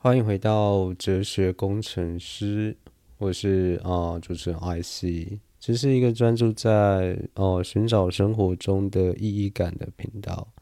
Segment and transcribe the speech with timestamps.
[0.00, 2.76] 欢迎回到哲学工程师，
[3.16, 10.52] 我是啊主持人 IC，这是一个专注在哦寻找生活中的意义感的频道。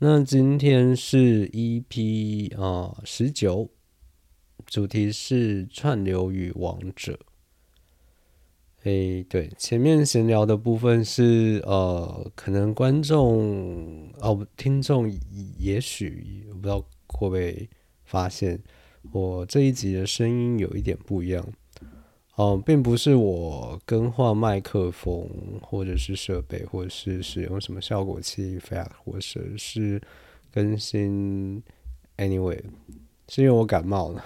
[0.00, 3.70] 那今天是 EP 啊十九，
[4.66, 7.16] 主题是串流与王者。
[8.82, 15.08] 诶，对，前面闲聊的部分是呃，可能观众哦听众
[15.56, 17.70] 也许我不知道会不会。
[18.06, 18.58] 发现
[19.12, 21.46] 我这一集的声音有一点不一样，
[22.36, 25.28] 哦，并不是我更换麦克风
[25.60, 28.58] 或者是设备，或者是使用什么效果器，
[29.04, 29.20] 或者
[29.56, 30.00] 是
[30.52, 31.62] 更新。
[32.16, 32.62] Anyway，
[33.28, 34.24] 是因为我感冒了，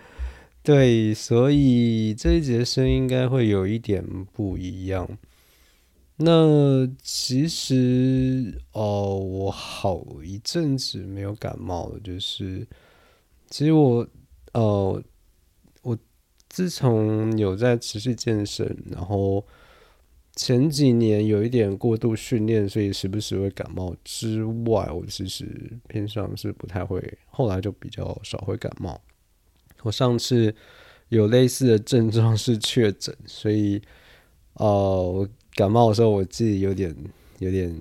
[0.62, 5.18] 对，所以这一集的声音应该会有一点不一样。
[6.16, 12.66] 那其实哦，我好一阵子没有感冒了，就是。
[13.54, 14.04] 其实我，
[14.52, 15.00] 呃，
[15.82, 15.96] 我
[16.48, 19.46] 自从有在持续健身，然后
[20.34, 25.48] 前几年有一点过度训练，所以时不时会感冒之外，我其实
[25.86, 29.00] 偏向是不太会，后来就比较少会感冒。
[29.84, 30.52] 我上次
[31.08, 33.80] 有类似的症状是确诊，所以，
[34.54, 36.92] 呃，感冒的时候我自己有点
[37.38, 37.72] 有点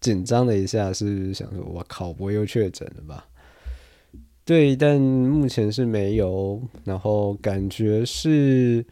[0.00, 3.27] 紧张了一下，是想说，我靠，不会又确诊了吧？
[4.48, 8.82] 对，但目前是没有，然后感觉是，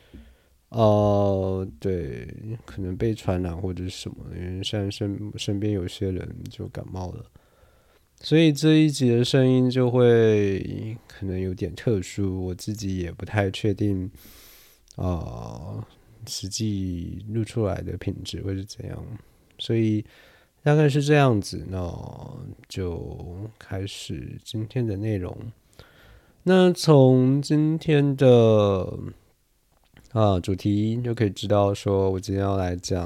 [0.69, 2.29] 呃，对，
[2.67, 7.25] 可能被传染或者是什么，因为现在身身边有些人就感冒了，
[8.21, 14.11] 所以这一集的声音就会可能有点特殊，我自己也不太确定，
[14.97, 15.83] 啊，
[16.27, 19.03] 实际录出来的品质会是怎样，
[19.59, 20.05] 所以。
[20.67, 21.79] 大概是这样子，那
[22.69, 25.33] 就开始今天的内容。
[26.43, 28.99] 那从今天的
[30.11, 33.05] 啊主题就可以知道，说我今天要来讲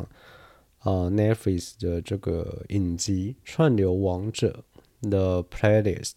[0.79, 4.65] 啊 Netflix 的这个影集《串流王者》
[5.11, 6.15] 的 Playlist。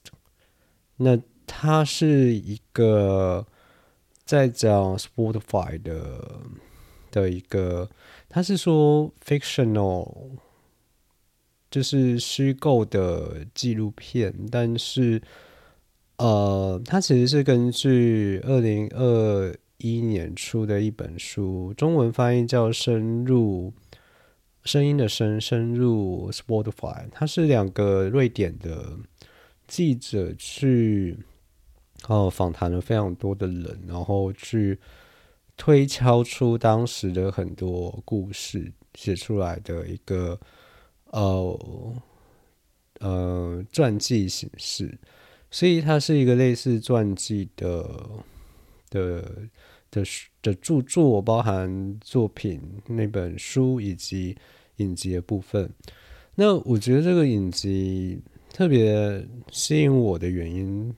[0.95, 3.45] 那它是一个
[4.23, 6.39] 在讲 Spotify 的
[7.11, 7.89] 的一个，
[8.29, 10.37] 它是说 fictional。
[11.73, 15.19] 就是虚构的纪录片，但是，
[16.17, 23.73] 呃，它其实是根据二零二一年出的一本书，中文翻译叫《深入
[24.63, 28.95] 声音的深深入 Spotify》，它是两个瑞典的
[29.65, 31.17] 记者去
[32.07, 34.77] 哦访谈了非常多的人，然后去
[35.57, 40.39] 推敲出当时的很多故事，写出来的一个。
[41.13, 41.93] 呃，
[42.99, 44.97] 呃，传记形式，
[45.51, 48.09] 所以它是一个类似传记的
[48.89, 49.21] 的
[49.91, 50.03] 的
[50.41, 54.35] 的著作，包含作品那本书以及
[54.77, 55.71] 影集的部分。
[56.33, 58.19] 那我觉得这个影集
[58.51, 60.95] 特别吸引我的原因，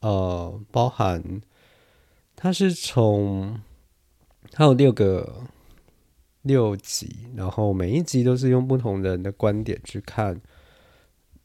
[0.00, 1.40] 呃，包含
[2.34, 3.60] 它是从
[4.50, 5.44] 它有六个。
[6.46, 10.40] 六集，然后每一集都是用不同人的观点去看，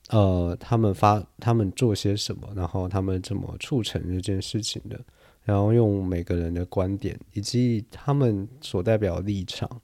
[0.09, 4.99] 呃，他们发他们做些什么，然后他们怎么促成这件事情的，
[5.43, 9.81] 然后用每个人的观点以及他们所代表立场。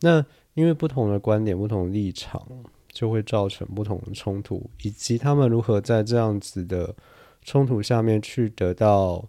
[0.00, 0.22] 那
[0.52, 2.46] 因为不同的观点、不同立场，
[2.92, 6.94] 就会造成不同的冲突，以及他们如何在这样子的
[7.42, 9.26] 冲突下面去得到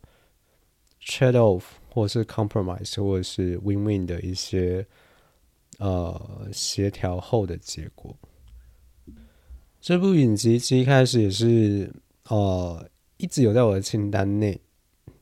[1.02, 4.86] trade off，或是 compromise，或者是 win win 的一些。
[5.82, 8.16] 呃，协调后的结果。
[9.80, 11.92] 这部影集其实一开始也是
[12.30, 12.88] 呃，
[13.18, 14.62] 一直有在我的清单内，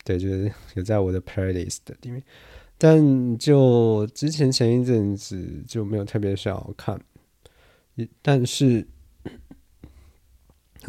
[0.03, 2.21] 对，就是有在我的 playlist 里面。
[2.77, 6.99] 但就之前前一阵子就没有特别想要看，
[8.21, 8.85] 但是，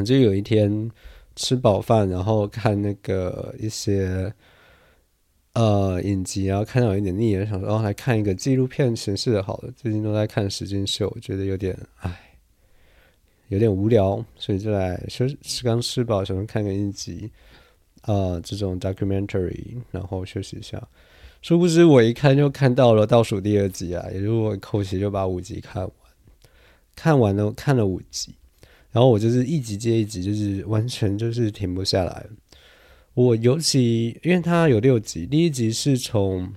[0.05, 0.91] 就有一天
[1.37, 4.35] 吃饱饭，然后看那个一些。
[5.61, 9.71] 呃，影集，然后看到有一点腻了，想说哦，来看一个纪录片形式的好了。
[9.77, 12.19] 最近都在看时间秀，觉得有点唉，
[13.49, 17.31] 有点无聊，所以就来吃刚吃饱，想看个一集，
[18.05, 20.83] 呃，这种 documentary，然后休息一下。
[21.43, 25.93] 殊不知我一看就看到了倒数第二集啊，也就是我口气就把五集看完，
[26.97, 28.35] 看完了看了五集，
[28.93, 32.25] 然后我就是一集接一集，就是完全就是停不下来。
[33.15, 36.55] 我尤其，因为它有六集，第一集是从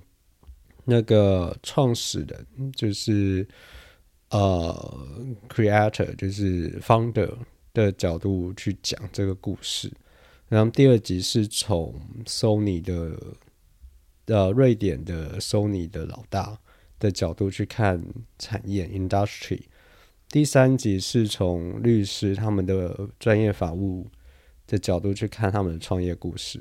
[0.84, 3.46] 那个创始人，就是
[4.30, 5.06] 呃
[5.48, 7.32] ，creator，就是 founder
[7.72, 9.92] 的角度去讲这个故事，
[10.48, 13.18] 然后第二集是从 Sony 的
[14.26, 16.58] 呃瑞典的 Sony 的老大
[17.00, 18.00] 的角度去看
[18.38, 19.62] 产业 industry。
[20.28, 24.06] 第三集是从律师他们的专业法务
[24.66, 26.60] 的角度去看他们的创业故事。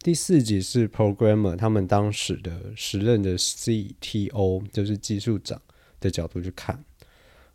[0.00, 5.60] 第四集是 programmer 他们当时的时任的 CTO 就是技术长
[5.98, 6.84] 的角度去看。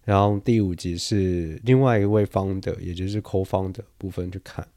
[0.03, 4.67] 然后第五集是另外一位方的，也就是抠方的部分去看。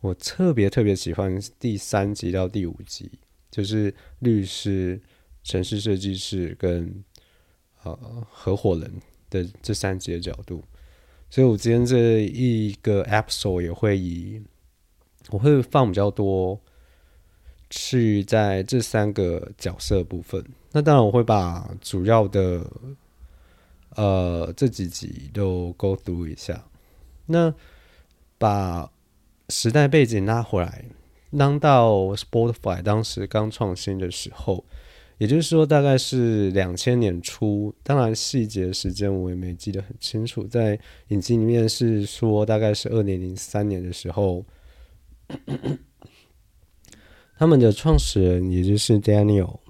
[0.00, 3.08] 我特别特别喜欢第三集到第五集，
[3.48, 5.00] 就是律师、
[5.44, 7.04] 城市设计师跟
[7.84, 8.92] 呃合伙人
[9.30, 10.64] 的这三集的角度。
[11.32, 14.42] 所以我今天这一个 episode 也会以
[15.30, 16.60] 我会放比较多
[17.70, 20.44] 去在这三个角色部分。
[20.72, 22.70] 那当然我会把主要的。
[23.94, 26.64] 呃，这几集都 go through 一下。
[27.26, 27.52] 那
[28.38, 28.90] 把
[29.50, 30.86] 时代背景拉回来，
[31.36, 34.64] 当到 Spotify 当时刚创新的时候，
[35.18, 37.74] 也就是说大概是两千年初。
[37.82, 40.78] 当然细节时间我也没记得很清楚，在
[41.08, 44.44] 影集里面是说大概是二零零三年的时候，
[47.38, 49.60] 他们的创始人也就是 Daniel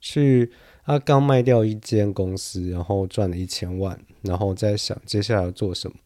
[0.00, 0.50] 去。
[0.82, 5.96] 他刚卖掉一间公司，然后赚了一千万，然后在想接下来要做什么。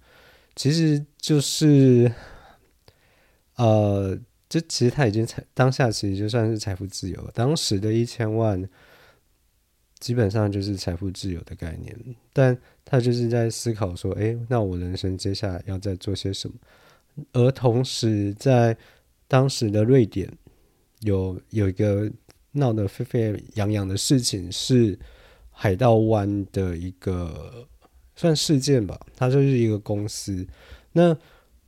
[0.55, 2.13] 其实就是，
[3.57, 4.19] 呃，
[4.61, 7.31] 这其实他已经财当下其实就算是财富自由。
[7.35, 8.63] 当时的一千万
[9.99, 11.97] 基本上就是财富自由的概念，
[12.33, 16.55] 但他就是在思考说：，哎，那我人生接下来要再做些什么？
[17.33, 18.77] 而同时，在
[19.27, 20.31] 当时的瑞典
[21.01, 22.11] 有有一个。
[22.57, 24.97] 闹得沸沸扬扬的事情是
[25.51, 27.67] 海盗湾的一个
[28.15, 30.47] 算事件吧，它就是一个公司。
[30.93, 31.19] 那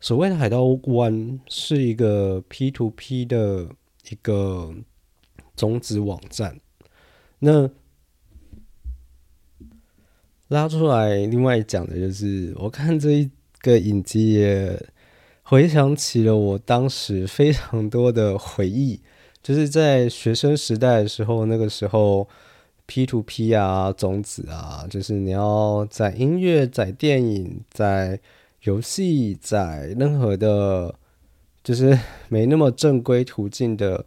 [0.01, 3.69] 所谓的海盗湾是一个 P to P 的
[4.11, 4.75] 一个
[5.57, 6.61] 种子网站。
[7.39, 7.71] 那
[10.49, 14.81] 拉出来另外讲的就是，我看这一个影集也
[15.43, 19.01] 回想起了我当时非常多的回忆。
[19.43, 22.29] 就是在学生时代的时候，那个时候
[22.87, 28.21] P to P 啊，种子啊，就是你要在音乐、在电影、在
[28.67, 30.95] 游戏、在任何的，
[31.65, 31.99] 就是
[32.29, 34.05] 没那么正规途径的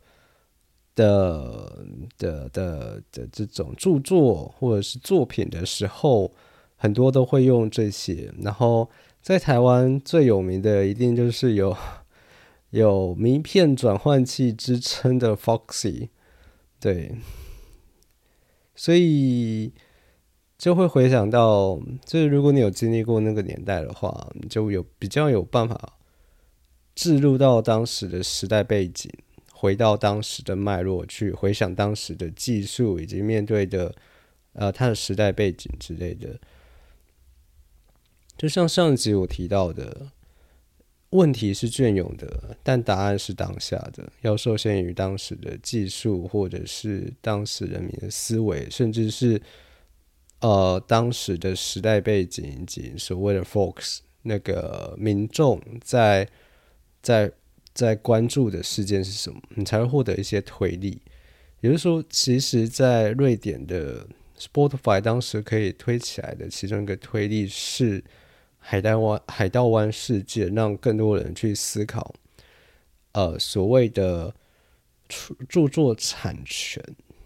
[0.95, 1.85] 的
[2.17, 6.31] 的的的这种著作或者是作品的时候，
[6.75, 8.33] 很多都会用这些。
[8.41, 8.89] 然后
[9.21, 11.75] 在台湾最有名的，一定就是有。
[12.71, 16.09] 有名片转换器之称的 Foxy，
[16.79, 17.15] 对，
[18.75, 19.73] 所以
[20.59, 25.97] 就会回想到，就是如果你有经历过那个年代的话，就有比较有办法
[26.93, 29.09] 置入到当时的时代背景，
[29.53, 33.95] 回到当时的脉络去回想当时的技术以及面对的
[34.51, 36.37] 呃它的时代背景之类的，
[38.37, 40.11] 就像上集我提到的。
[41.11, 44.07] 问题是隽永的，但答案是当下的。
[44.21, 49.41] 要受限于当时的技术，或者是当时人民的思维，甚至是
[50.41, 56.27] 呃当时的时代背景以及所谓的 folks 那个民众在
[57.01, 57.31] 在
[57.73, 61.01] 在关注的事件是什么，你才会获得一些推力。
[61.61, 68.03] 也就是说，其实，在瑞典的 Spotify 当时可以推起来的其中一个推力是。
[68.61, 72.13] 海盗湾，海盗湾事件让更多人去思考，
[73.13, 74.35] 呃，所谓的
[75.47, 76.83] 著作产权，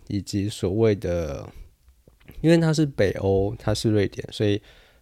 [0.08, 1.50] 以及所谓的，
[2.42, 4.62] 因为它是北欧，它是瑞典，所以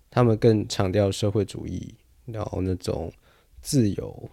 [0.10, 1.94] 他们更强调社会主义，
[2.26, 3.12] 然后那种
[3.62, 4.30] 自由，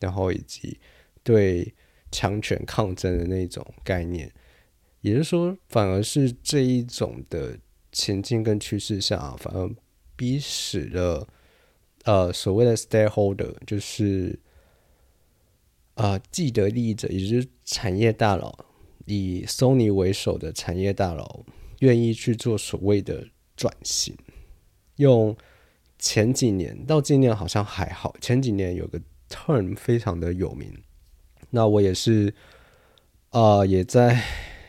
[0.00, 0.78] 然后以及
[1.22, 1.74] 对
[2.10, 4.32] 强权抗争的那种概念。
[5.00, 7.58] 也就是说，反而是这一种的
[7.92, 9.70] 前进跟趋势下，反而。
[10.16, 11.26] 逼使了
[12.04, 14.38] 呃所谓的 stakeholder，就是
[15.94, 18.56] 啊既得利益者，也就是产业大佬，
[19.06, 21.44] 以 Sony 为首的产业大佬，
[21.80, 23.26] 愿意去做所谓的
[23.56, 24.16] 转型。
[24.96, 25.36] 用
[25.98, 30.72] 前几年到今年好像还好，前几年有个 turn 非常的有名，
[31.50, 32.34] 那我也是
[33.30, 34.22] 啊也在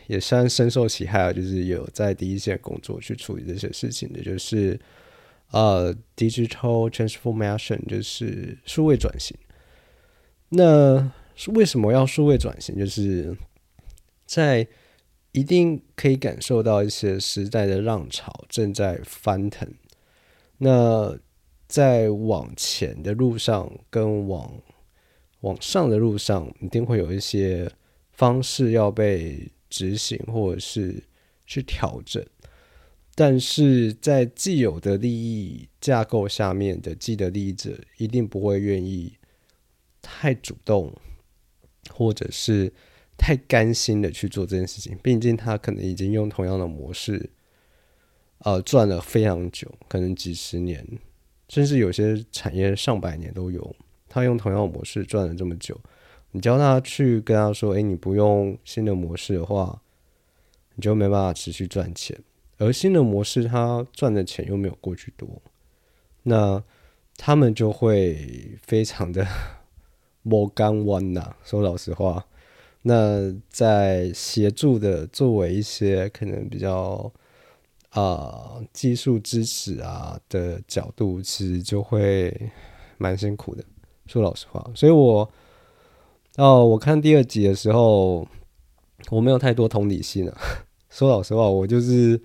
[0.06, 4.78] 也算深受其害啊，就是有在第一线工作去处理这些事情的，就是。
[5.52, 9.38] 呃，digital transformation 就是数位转型。
[10.48, 11.12] 那
[11.54, 12.76] 为什么要数位转型？
[12.76, 13.32] 就是
[14.26, 14.66] 在
[15.36, 19.70] 一定可以感受到一些时代的浪潮正在翻腾。
[20.56, 21.14] 那
[21.68, 24.50] 在往前的路上，跟往
[25.40, 27.70] 往上的路上，一定会有一些
[28.12, 31.04] 方式要被执行，或者是
[31.44, 32.24] 去调整。
[33.14, 39.12] 但是在既有的利益架构下面的既得利益者，一定不会愿意
[40.00, 40.94] 太主动，
[41.90, 42.72] 或者是
[43.16, 44.96] 太甘心的去做这件事情。
[45.02, 47.30] 毕竟他可能已经用同样的模式，
[48.38, 50.86] 呃，赚了非常久，可能几十年，
[51.48, 53.74] 甚至有些产业上百年都有。
[54.08, 55.78] 他用同样的模式赚了这么久，
[56.30, 59.82] 你教他去跟他说：“哎，你不用新的模式的话，
[60.74, 62.18] 你就没办法持续赚钱。”
[62.58, 65.42] 而新的模式，他赚的钱又没有过去多，
[66.22, 66.62] 那
[67.18, 69.26] 他们就会非常的
[70.22, 71.36] 摸 干弯呐。
[71.44, 72.26] 说老实话，
[72.88, 77.12] 那在协助的作为一些可能比较
[77.90, 82.50] 啊技术支持啊的角度，其实就会
[82.98, 83.64] 蛮辛苦的。
[84.06, 85.28] 说老实话，所以我
[86.36, 88.26] 哦，我看第二集的时候，
[89.10, 90.38] 我没有太多同理心啊。
[90.90, 92.20] 说老实话，我就是。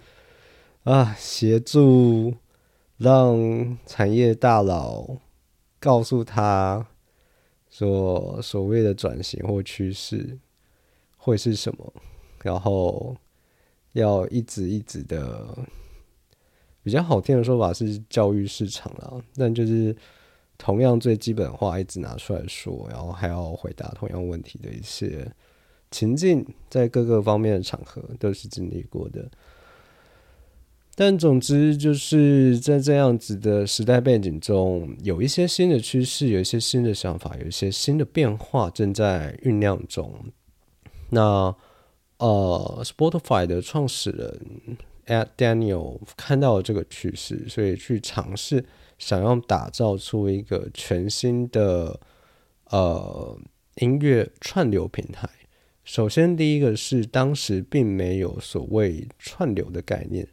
[0.83, 2.33] 啊，协助
[2.97, 5.17] 让产业大佬
[5.79, 6.87] 告诉他
[7.69, 10.39] 说所谓的转型或趋势
[11.23, 11.93] 会是什么，
[12.43, 13.15] 然后
[13.91, 15.55] 要一直一直的
[16.81, 19.95] 比较好听的说法是教育市场了，但就是
[20.57, 25.31] 同样最基本话一直拿出来说，然后还要回答同样问题的一些
[25.91, 29.29] 情境，在各个方面的场合都是经历过的。
[30.95, 40.11] 但总之，就是在这样子的时代背景中，有一些新的趋势，有一些新的想法，有一些新的变化正在酝酿中。
[41.11, 41.55] 那
[42.17, 48.65] 呃，Spotify 的创始人 Ed Daniel 看到了这个趋势，所以去尝试
[48.97, 51.99] 想要打造出一个全新的
[52.69, 53.37] 呃
[53.75, 55.29] 音乐串流平台。
[55.83, 60.27] 首先，第一个是当时并没有所谓串流的概念。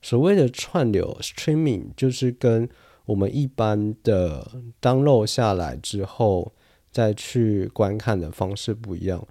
[0.00, 2.68] 所谓的串流 （streaming） 就是跟
[3.06, 6.52] 我们一般的 download 下来之后
[6.92, 9.26] 再去观看的方式不一样。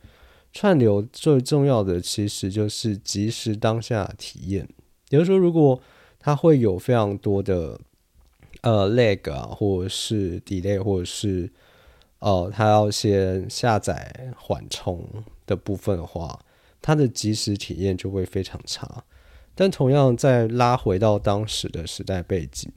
[0.54, 4.70] 串流最重要的其实就是即时当下体验。
[5.10, 5.82] 比如说，如果
[6.20, 7.80] 它会有非常多的
[8.62, 11.52] 呃 lag 啊，或者是 delay，或者是
[12.20, 15.06] 呃它要先下载缓冲
[15.46, 16.40] 的部分的话，
[16.82, 19.04] 它的即时体验就会非常差。
[19.56, 22.72] 但同样，再拉回到当时的时代背景，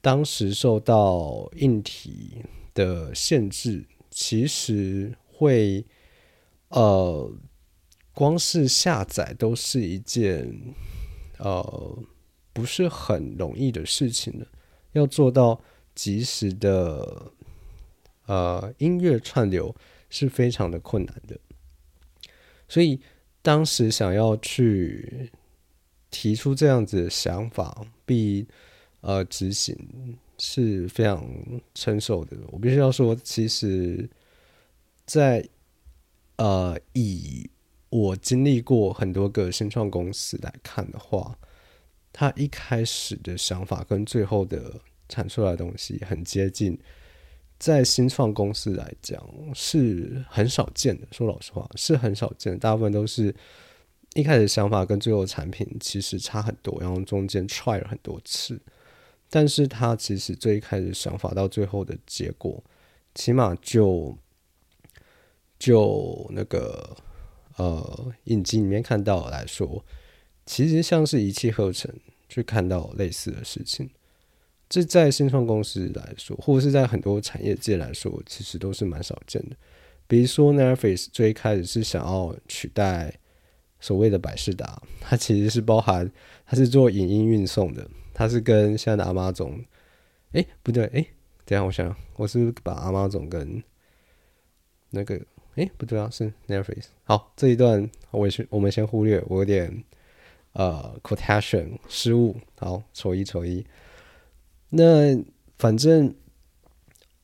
[0.00, 5.84] 当时受到硬体的限制，其实会
[6.68, 7.32] 呃，
[8.12, 10.74] 光是下载都是一件
[11.38, 11.98] 呃
[12.52, 14.46] 不是很容易的事情的，
[14.92, 15.60] 要做到
[15.94, 17.32] 及时的
[18.26, 19.74] 呃音乐串流
[20.10, 21.38] 是非常的困难的，
[22.68, 23.00] 所以
[23.42, 25.30] 当时想要去。
[26.08, 28.46] 提出这样子的想法，必
[29.02, 29.76] 呃执行
[30.38, 31.28] 是非常
[31.74, 32.34] 成熟的。
[32.52, 34.08] 我必须要说，其实，
[35.04, 35.46] 在
[36.36, 37.48] 呃以
[37.88, 41.38] 我经历过很多个新创公司来看的话，
[42.12, 46.78] 他一开始的想法跟最后的产出来的东西很接近，
[47.58, 49.22] 在新创公司来讲
[49.54, 51.06] 是很少见的。
[51.10, 53.34] 说老实话，是很少见，大部分都是。
[54.14, 58.58] 一开始想法跟最后产品其实差很多，然后中间 try 了很多次，
[59.28, 62.64] 但是他其实最一开始想法到最后的结果，
[63.14, 64.16] 起码就
[65.58, 66.96] 就那个
[67.56, 69.84] 呃影集里面看到来说，
[70.44, 71.92] 其实像是一气呵成
[72.28, 73.90] 去看到类似的事情，
[74.68, 79.56] 这在新创公司来说，或者是在很多产业界来说，其实都是蛮少见的。
[80.06, 83.14] 比如说 Netflix 最开始是想要取代。
[83.78, 86.10] 所谓的百事达，它其实是包含，
[86.46, 89.62] 它是做影音运送的，它是跟现在的阿妈总，
[90.32, 91.06] 哎，不对，哎，
[91.44, 93.62] 等下我想，我是把阿妈总跟
[94.90, 95.20] 那个，
[95.56, 96.84] 哎，不对啊，是 Netflix。
[97.04, 99.84] 好，这一段我先我们先忽略，我有点
[100.52, 103.66] 呃 quotation 失误，好，丑一丑一。
[104.70, 105.16] 那
[105.58, 106.14] 反正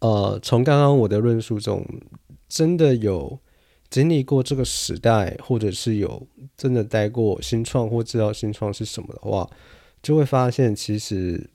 [0.01, 1.87] 呃，从刚刚我的论述中，
[2.49, 3.39] 真的有。
[3.91, 9.47] 经历过这个时代，或者是有真的待过新创或知道新创是什么的话，
[10.03, 11.51] 就会发现其实，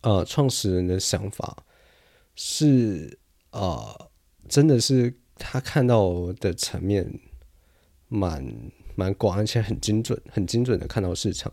[0.00, 1.64] 呃，创始人的想法
[2.34, 3.16] 是
[3.52, 4.10] 呃，
[4.48, 7.20] 真的是他看到的层面
[8.08, 11.52] 蛮蛮广，而且很精准，很精准的看到市场。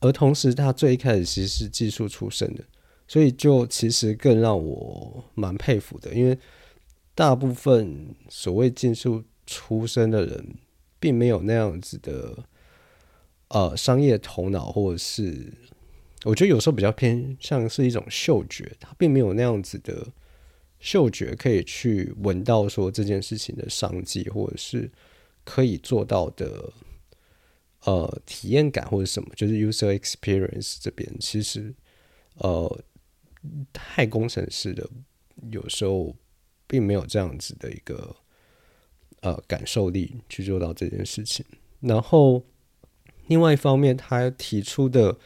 [0.00, 2.64] 而同时，他最一开始其实是技术出身的，
[3.08, 6.38] 所以就其实更让我蛮佩服的，因为。
[7.18, 10.56] 大部分所谓技术出身的人，
[11.00, 12.44] 并没有那样子的
[13.48, 15.50] 呃商业头脑，或者是
[16.24, 20.06] 我觉得有时候比较偏向是一种嗅觉，他并没有那样子的
[20.78, 24.90] 嗅觉可以去闻到说这件事情的商机，或者是
[25.44, 26.72] 可以做到的
[27.84, 31.74] 呃体验感或者什么，就是 user experience 这边其实
[32.36, 32.84] 呃
[33.72, 34.88] 太工程师的
[35.50, 36.14] 有时候。
[36.68, 38.16] 并没有这样子的一个
[39.20, 41.46] 呃感受力去做到这件事情。
[41.78, 42.42] 然后，
[43.28, 45.16] 另外一方面，他提出的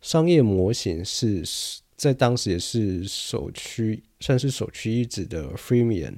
[0.00, 1.44] 商业模型是
[2.00, 6.14] 在当时也是首屈，算是首屈一指的 freemium，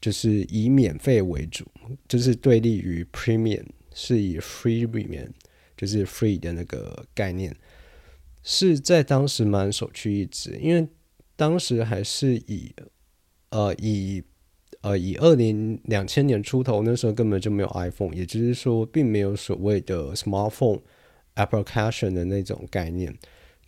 [0.00, 1.66] 就是以免费为主，
[2.08, 5.28] 就是对立于 premium，是以 freemium，
[5.76, 7.54] 就是 free 的那个概念，
[8.42, 10.88] 是在当时蛮首屈一指，因为
[11.36, 12.72] 当时还是以。
[13.54, 14.22] 呃，以
[14.80, 20.80] 呃以二零两千年出头那时候根本就没有 iPhone，也就是说，并没有所谓的 smartphone
[21.34, 23.14] application 的那种概念，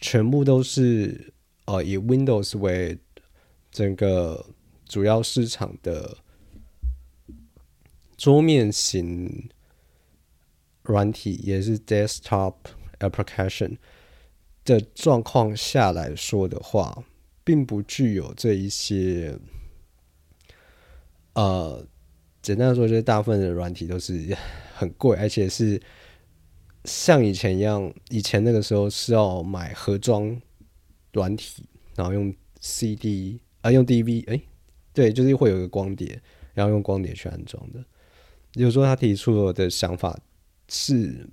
[0.00, 1.33] 全部都是
[1.66, 2.99] 呃以 Windows 为
[3.71, 4.47] 整个
[4.87, 6.18] 主要市场的
[8.16, 9.49] 桌面型
[10.83, 12.54] 软体，也是 desktop
[12.99, 13.78] application
[14.64, 17.04] 的状况下来说的话，
[17.42, 19.38] 并不具有这一些。
[21.35, 21.85] 呃，
[22.40, 24.37] 简单的说，就是大部分的软体都是
[24.76, 25.83] 很贵，而且是
[26.85, 30.40] 像以前一样，以前那个时候是要买盒装
[31.14, 31.64] 软体，
[31.97, 34.38] 然后用 CD 啊，用 DV，哎，
[34.92, 36.21] 对，就是会有一个光碟，
[36.52, 37.83] 然后用光碟去安装的。
[38.52, 40.21] 有时候他提出的想法
[40.68, 41.26] 是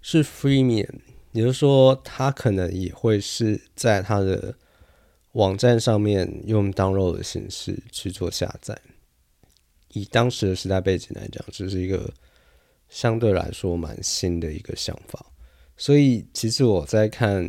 [0.00, 1.00] 是 freemium，
[1.32, 4.56] 也就是说，他可能也会是在他的。
[5.32, 8.74] 网站上面用 download 的形式去做下载，
[9.92, 12.10] 以当时的时代背景来讲，这是一个
[12.88, 15.26] 相对来说蛮新的一个想法。
[15.76, 17.46] 所以，其实我在看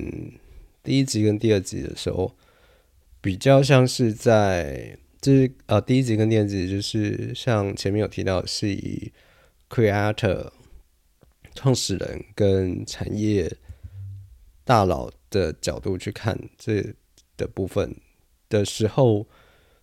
[0.87, 2.33] 第一集跟第二集的时候，
[3.19, 9.11] 比较像是在就是呃，第一集跟第二集就是像前面有提到，是以
[9.69, 10.49] creator
[11.53, 13.53] 创始人跟产业
[14.63, 16.95] 大佬的角度去看这。
[17.35, 17.95] 的部分
[18.49, 19.27] 的时候，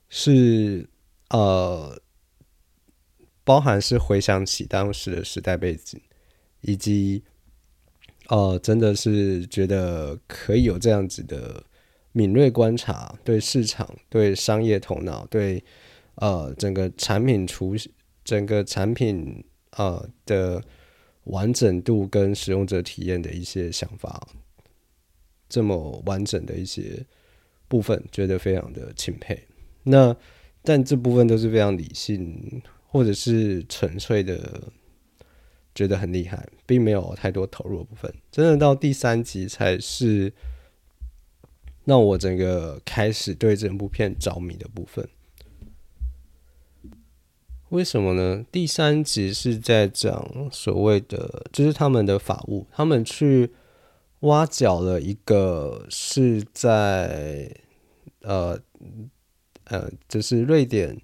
[0.09, 0.89] 是
[1.31, 2.03] 呃，
[3.45, 6.01] 包含是回想起当时的时代背景，
[6.63, 7.23] 以及
[8.29, 11.63] 呃，真的是觉得可以有这样子的
[12.13, 15.63] 敏锐观察，对市场、对商业头脑、对
[16.17, 17.75] 呃整个产品出
[18.25, 20.63] 整个产品呃的
[21.25, 24.29] 完整度跟使用者体验的一些想法，
[25.49, 27.05] 这么完整的一些。
[27.67, 29.37] 部分觉得非常的钦佩，
[29.85, 30.15] 那
[30.63, 34.63] 但这部分都是非常理性或者是纯粹的，
[35.75, 38.15] 觉得很厉害，并没有太多投入的部分。
[38.31, 40.33] 真的到第三集才是
[41.85, 45.09] 让我整个开始对整部片着迷的部分。
[47.71, 48.45] 为什么呢？
[48.53, 53.51] 第三集是在讲所谓的，就是他们的法务，他们去。
[54.21, 57.55] 挖角了一个是在
[58.23, 58.59] 呃
[59.65, 60.99] 呃，就是瑞典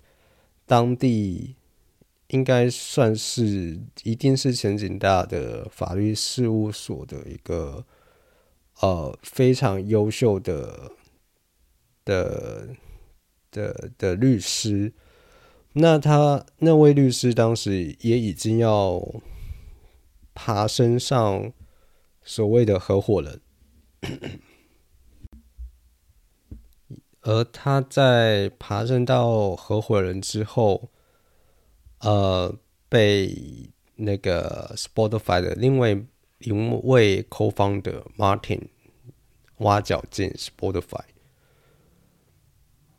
[0.65, 1.55] 当地
[2.31, 7.85] 应该算是一定是前景大的法律事务所的一个
[8.81, 10.93] 呃非常优秀的
[12.05, 12.69] 的
[13.51, 14.93] 的的律师。
[15.75, 19.01] 那他那位律师当时也已经要
[20.35, 21.53] 爬升上。
[22.23, 23.41] 所谓的合伙人，
[27.23, 30.91] 而他在爬升到合伙人之后，
[32.01, 32.55] 呃，
[32.89, 33.35] 被
[33.97, 35.93] 那个 Spotify 的另外
[36.39, 38.63] 一位 co-founder Martin
[39.59, 41.05] 挖角进 Spotify。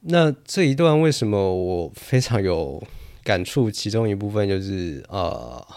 [0.01, 2.83] 那这一段为什么我非常有
[3.23, 3.69] 感触？
[3.69, 5.67] 其中一部分就是呃，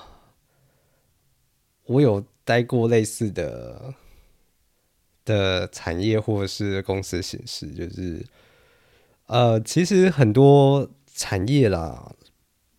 [1.87, 2.24] 我有。
[2.46, 3.94] 待过类似的
[5.24, 8.22] 的产业或者是公司形式，就是
[9.28, 12.14] 呃，其实很多产业啦，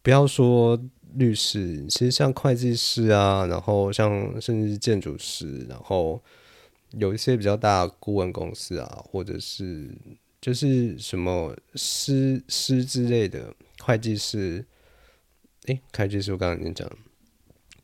[0.06, 0.80] 不要说
[1.16, 6.22] 律师，其实像会计师啊，然后像甚至是建筑师，然后
[6.92, 9.90] 有一些比较大的顾问公司啊，或者是
[10.40, 14.64] 就是什么师师之类的会计师，
[15.66, 16.88] 诶，会计师我刚刚已经讲。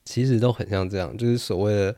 [0.05, 1.95] 其实都很像这样，就是所谓的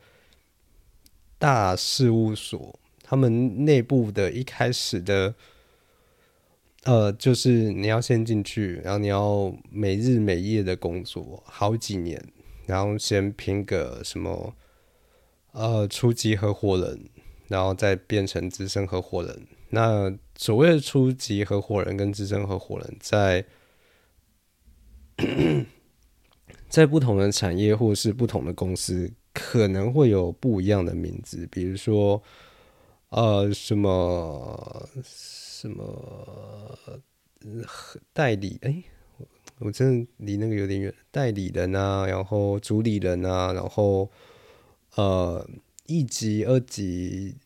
[1.37, 5.35] 大事务所，他们内部的一开始的
[6.85, 12.21] 呃，就是你要先进去，然后你要每日每夜的工作好几年，
[12.65, 14.53] 然后先评个什么
[15.53, 17.09] 呃初级合伙人，
[17.47, 19.47] 然后再变成资深合伙人。
[19.69, 23.45] 那所谓的初级合伙人跟资深合伙人，在
[26.67, 32.21] 在不同的产业或是不同的公司，可能会有不一样的名字，比如说
[33.07, 34.89] 呃什么。
[35.63, 36.77] 什么
[38.11, 38.59] 代理？
[38.63, 38.83] 哎，
[39.59, 40.93] 我真的离那个有点远。
[41.09, 44.11] 代理人啊，然后主理人啊，然后
[44.95, 45.49] 呃
[45.85, 47.37] 一级、二级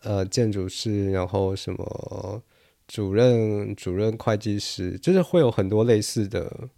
[0.00, 2.42] 呃建筑师，然后什么
[2.86, 6.70] 主任、主任会计师，就是会有很多类似的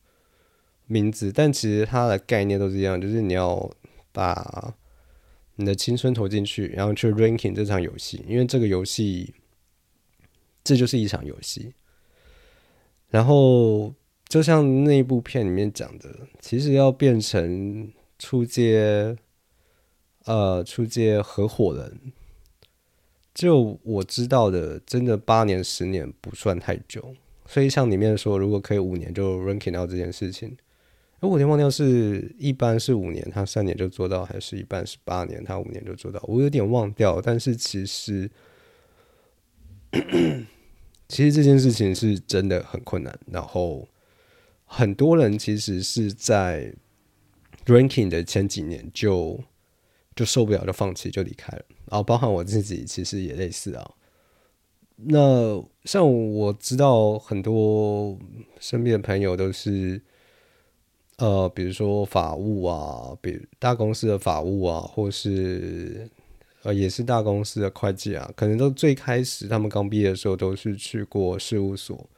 [0.87, 3.71] 名字，但其实它的概念都是一样，就是你要
[4.11, 4.75] 把
[5.55, 9.33] 你的青春投进去，然后去 ranking 这场游戏，因为这个游戏。
[10.63, 11.73] 这就是一场游戏，
[13.09, 13.95] 然后
[14.29, 19.17] 就像那部片里面讲的，其实要变成出街，
[20.27, 22.13] 呃，出街合伙人，
[23.35, 27.17] 就我知道的，真的八年十年不算太久。
[27.47, 30.55] 所以像里面说，如果可以五年就 ranking 到这件事情，
[31.21, 37.19] 哎，我有点忘掉是一般是五年，他三年就做到，还是一般是八年，他五年就做到，我有点忘掉。
[37.21, 38.31] 但是其实。
[41.09, 43.89] 其实这件事情是真的很困难，然后
[44.65, 46.73] 很多人其实是在
[47.67, 49.43] ranking 的前几年就
[50.15, 51.65] 就受不了，就放弃，就离开了。
[51.87, 53.91] 然后包含我自己，其实也类似啊。
[54.95, 58.17] 那像我知道很多
[58.61, 60.01] 身边的朋友都是，
[61.17, 66.09] 呃，比如说法务啊，比大公司的法务啊，或是。
[66.63, 72.11] 呃，也是大公司的会计啊，可能都最开始他们刚毕业的时候都是去过事务所，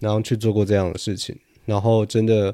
[0.00, 2.52] 然后去做过这样的事情，然后真的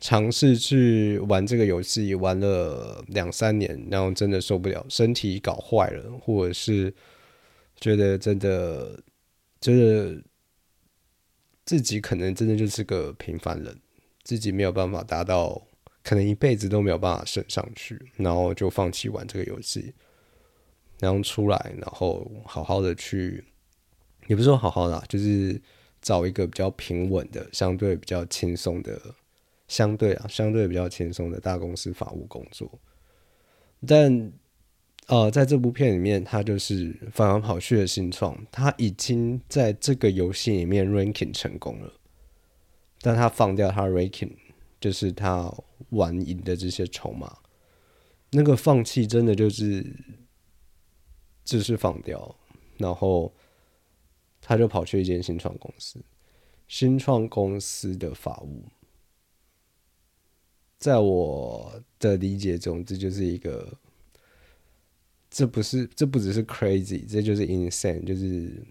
[0.00, 6.94] 尝试去玩这个游戏，玩了两三年，然后真的受不了，身体搞坏了，或者是
[7.78, 8.98] 觉得真的，
[9.60, 10.22] 真的
[11.66, 13.78] 自己可能真的就是个平凡人，
[14.22, 15.60] 自己没有办法达到。
[16.02, 19.94] 可能一辈子都没有办法升上去，然后就放弃玩这个游戏，
[20.98, 23.44] 然后出来，然后好好的去，
[24.26, 25.60] 也不是说好好的，就是
[26.00, 29.00] 找一个比较平稳的、相对比较轻松的、
[29.68, 32.70] 相对啊，相对比较轻松的大公司法务工作。
[33.86, 34.32] 但
[35.08, 41.92] 呃，在这部片里面，他就是反而跑去了新创，他已经在这个游戏里面 ranking 成功了，
[43.00, 44.30] 但他放掉他 ranking。
[44.82, 45.48] 就是他
[45.90, 47.38] 玩赢的这些筹码，
[48.32, 49.86] 那个放弃真的就是，
[51.44, 52.34] 就是放掉，
[52.78, 53.32] 然后
[54.40, 56.00] 他就跑去一间新创公司，
[56.66, 58.64] 新创公司的法务，
[60.78, 63.72] 在我的理解中，这就是一个，
[65.30, 68.66] 这不是，这不只是 crazy，这就是 insane，就是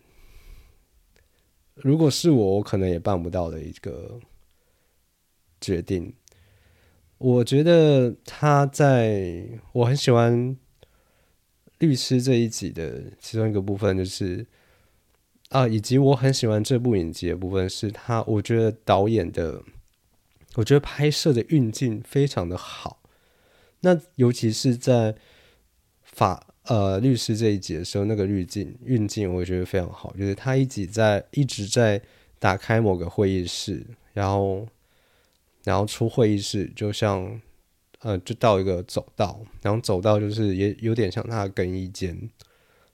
[1.76, 4.19] 如果是我，我可能也办不到的一个。
[5.62, 6.12] 决定，
[7.19, 10.58] 我觉得他在我很喜欢
[11.78, 14.47] 律师这一集的其中一个部分，就是
[15.50, 19.62] 啊，以及我很喜欢这部影集的部分，是他我觉得导演的，
[20.56, 23.04] 我觉得拍摄的运镜非常的好。
[23.82, 25.15] 那尤其是在
[26.02, 32.02] 法呃律师这一集的时候，那个滤镜运镜我觉得非常好，就是他一直在一直在
[32.39, 34.67] 打开某个会议室，然后。
[35.63, 37.39] 然后出会议室，就像，
[38.00, 42.17] 呃，就到一个走道，然后走道就是也有点像他的更衣间，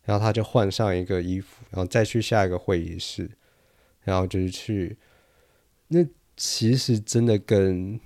[0.04, 3.32] 然后他就换上一个衣服，然后再去下一个会议室，
[4.04, 4.98] 然后就是去，
[5.88, 7.98] 那其实真的跟，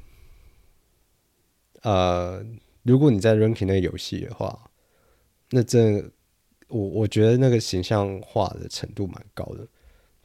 [1.81, 2.45] 呃，
[2.83, 4.69] 如果你在 ranking 那个游戏的话，
[5.49, 6.11] 那真，
[6.67, 9.67] 我我觉得那个形象化的程度蛮高的，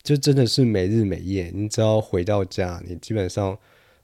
[0.03, 3.59] 就真的是每日每夜，你只要回到家，你基本上。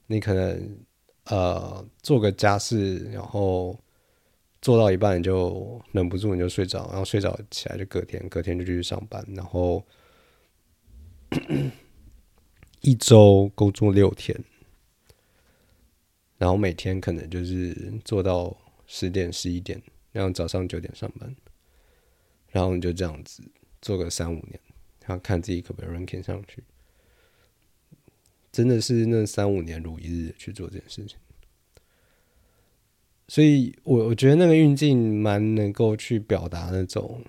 [0.07, 0.79] 你可能
[1.25, 3.79] 呃做个家事，然后
[4.61, 9.85] 做到一半你就忍不住你就睡着，然后睡着起来就隔天，隔天就继续上班，然后
[12.83, 14.38] 一周工作六天，
[16.37, 21.35] 然后每天可能就是做到十点十一点，然后早上九点上班，
[22.49, 23.43] 然后你就这样子
[23.81, 24.61] 做个三五年，
[25.07, 26.62] 然后看自己可不可以 ranking 上去。
[28.53, 31.17] 真的是那三五年如一日去做这件事情，
[33.27, 37.25] 所以我我觉得那个运镜蛮能够去表达那种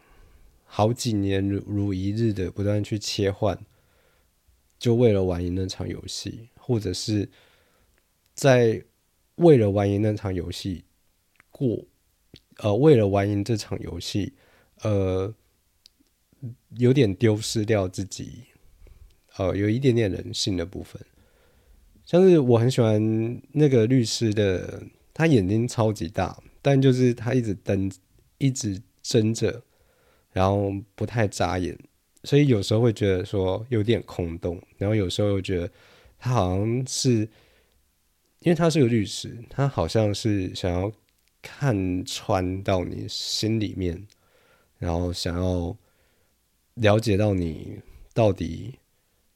[0.66, 3.58] 好几年如如一日的不断去切换，
[4.78, 7.30] 就为了玩赢那场游戏，或者是
[8.34, 8.84] 在
[9.36, 10.84] 为了玩赢那场游戏
[11.52, 11.86] 过，
[12.58, 14.34] 呃，为了玩赢这场游戏，
[14.82, 15.34] 呃，
[16.72, 18.44] 有点丢失掉自己，
[19.38, 21.02] 呃，有一点点人性的部分。
[22.06, 27.92] 像是我很喜欢那个律师的，他眼睛超级大，但就是他一直瞪，
[28.38, 29.64] 一直睁着，
[30.32, 31.78] 然后不太眨眼，
[32.24, 35.72] 所以有时候会觉得说有点空洞，然后有时候又觉得
[36.20, 37.22] 他好像是，
[38.40, 40.92] 因为他是个律师，他好像是想要
[41.42, 44.06] 看穿到你心里面，
[44.78, 45.76] 然后想要
[46.76, 47.80] 了解到你
[48.14, 48.80] 到底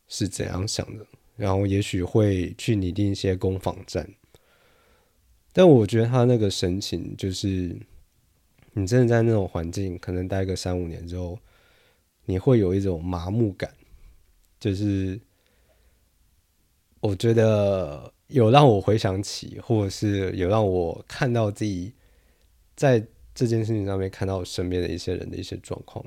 [0.07, 1.05] 是怎样想的。
[1.37, 4.09] 然后也许会去拟定一些攻防战，
[5.53, 7.77] 但我觉得他那个神情，就是
[8.73, 11.37] 你真的在那种环境，可能待个三五年之后，
[12.25, 13.71] 你会有一种麻木感，
[14.59, 15.19] 就是
[17.01, 21.93] 我觉得有让我回想起，或者是有让我看到自己
[22.75, 26.03] 在这件事情上面看到身边的一些人的一些状况，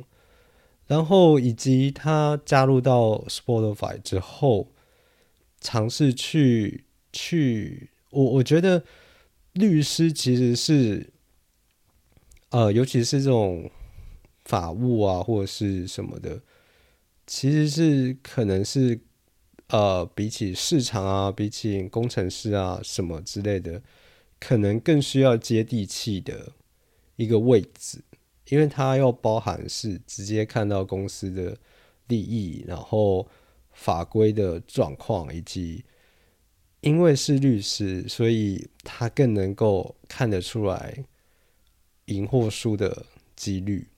[0.88, 4.66] 然后以及他加入到 Spotify 之后。
[5.60, 8.82] 尝试去去，我我觉得
[9.52, 11.12] 律师其实是，
[12.48, 13.70] 呃，尤其是这种
[14.46, 16.40] 法务啊或者是什么的，
[17.26, 19.00] 其实是可能是
[19.68, 23.82] 呃，比起市场啊，比起工程师啊什么之类的，
[24.38, 26.52] 可能更需要接地气的
[27.16, 28.02] 一个位置，
[28.48, 31.58] 因为它要包含是直接看到公司的
[32.06, 33.28] 利益，然后。
[33.72, 35.84] 法规的状况，以及
[36.80, 41.04] 因为是律师，所以他更能够看得出来
[42.06, 43.88] 赢或输的几率。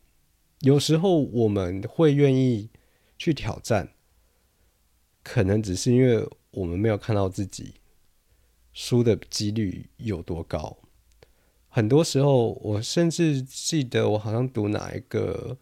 [0.61, 2.71] 有时候我们会愿意
[3.19, 3.95] 去挑战，
[5.23, 7.75] 可能只是因为我们没有看到自己
[8.73, 10.79] 输的几率有多高。
[11.69, 15.59] 很多时候，我甚至记得我好像读哪一个，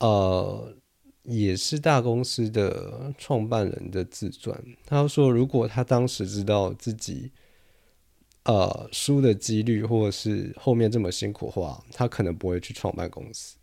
[0.00, 0.76] 呃。
[1.24, 4.62] 也是大公司的创办人的自传。
[4.84, 7.30] 他说，如果他当时知道自己，
[8.44, 13.56] 呃，输的几率或者是后面这么辛苦的话，他可能不会去创办公司。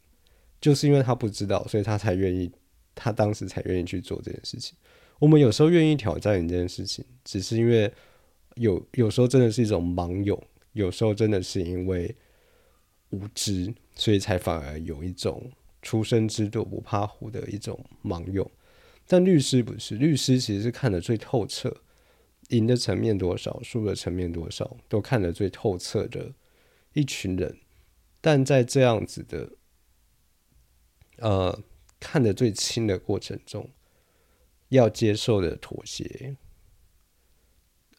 [0.60, 2.52] 就是因为他不知道，所以他才愿意，
[2.96, 4.76] 他当时才愿意去做这件事情。
[5.20, 7.92] 我们有时候愿意挑战一件事情，只是因为
[8.56, 10.44] 有有时候真的是一种盲勇，
[10.74, 12.16] 有时候真的是因为
[13.12, 15.52] 无知，所以才反而有一种。
[15.82, 18.50] 出生之犊不怕虎的一种盲用，
[19.08, 21.76] 但律师不是，律师其实是看得最透彻，
[22.50, 26.34] 赢的层面多少，输的层面多少，都看得最透彻的
[26.94, 27.58] 一群人。
[28.22, 29.50] 但在这样子的，
[31.18, 31.64] 呃，
[32.00, 33.70] 看得最清的过程中，
[34.70, 36.36] 要接受的妥协，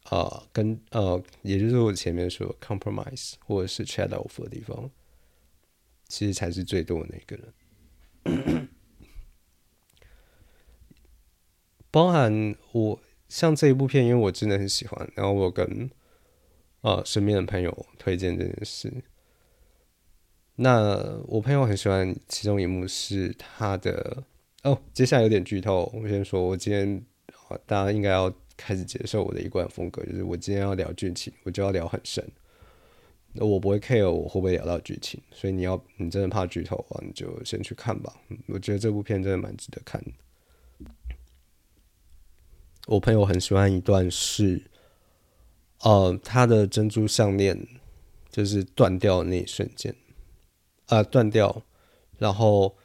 [0.04, 4.88] 啊，跟呃，也就是我前面说 compromise 或者是 trade off 的地方，
[6.06, 7.52] 其实才是最多的那个人。
[11.90, 15.90] 包含我像这一部片，因为我真的很喜欢，然后我跟
[16.80, 18.92] 呃身边的朋友推荐这件事。
[20.56, 24.22] 那我朋友很喜欢其中一幕是他的
[24.62, 27.04] 哦，接下来有点剧透，我先说，我今天
[27.66, 32.24] 大家应该要开始接受我的一贯风格，就是我今天要聊剧情，我就要聊很深。
[33.34, 38.14] 那我不会 care 我会不会聊到剧情，所以你要你真的怕剧透啊，你就先去看吧。
[38.46, 40.02] 我觉得这部片真的蛮值得看。
[42.86, 44.70] 我朋友很喜欢一段是，
[45.80, 47.66] 呃，他的珍珠项链
[48.30, 49.94] 就是断掉那一瞬间，
[50.86, 51.62] 啊，断掉，
[52.18, 52.76] 然后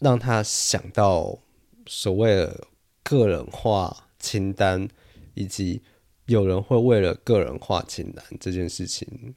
[0.00, 1.38] 让他想到
[1.86, 2.66] 所谓的
[3.02, 4.86] 个人化清单
[5.32, 5.80] 以及。
[6.26, 9.34] 有人会为了个人化清单这件事情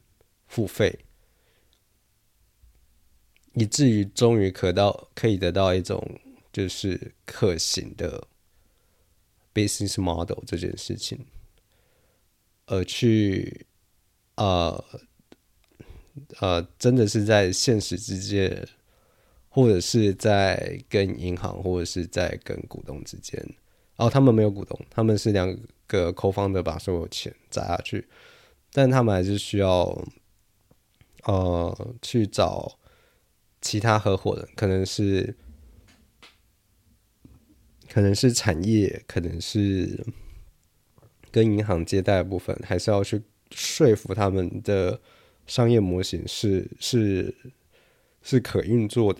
[0.47, 0.97] 付费，
[3.53, 6.03] 以至于终于可到可以得到一种
[6.51, 8.27] 就是可行的
[9.53, 11.23] business model 这件事情，
[12.65, 13.67] 而去
[14.35, 14.83] 呃
[16.39, 18.67] 呃，真的是在现实之间，
[19.47, 23.39] 或者是在跟银行，或者是在跟股东之间，
[23.97, 25.55] 哦，他们没有股东，他们是两个。
[25.89, 28.07] 个扣方的把所有钱砸下去，
[28.71, 29.99] 但他们还是需要，
[31.23, 32.77] 呃，去找
[33.59, 35.35] 其他合伙人，可能是，
[37.89, 40.05] 可能是产业，可能是
[41.31, 45.01] 跟银行借贷的部分，还是要去说服他们的
[45.47, 47.33] 商业模型是是
[48.21, 49.19] 是可运作的。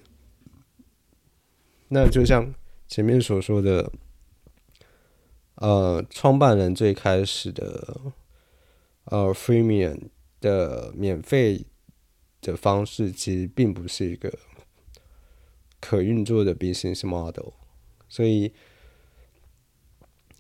[1.88, 2.54] 那就像
[2.88, 3.92] 前面所说的，
[5.60, 8.14] 呃，创办人最开始的
[9.06, 11.66] 呃 freemium 的免费
[12.42, 14.40] 的方式，其实并不是一个
[15.82, 17.54] 可运作的 business model，
[18.08, 18.54] 所以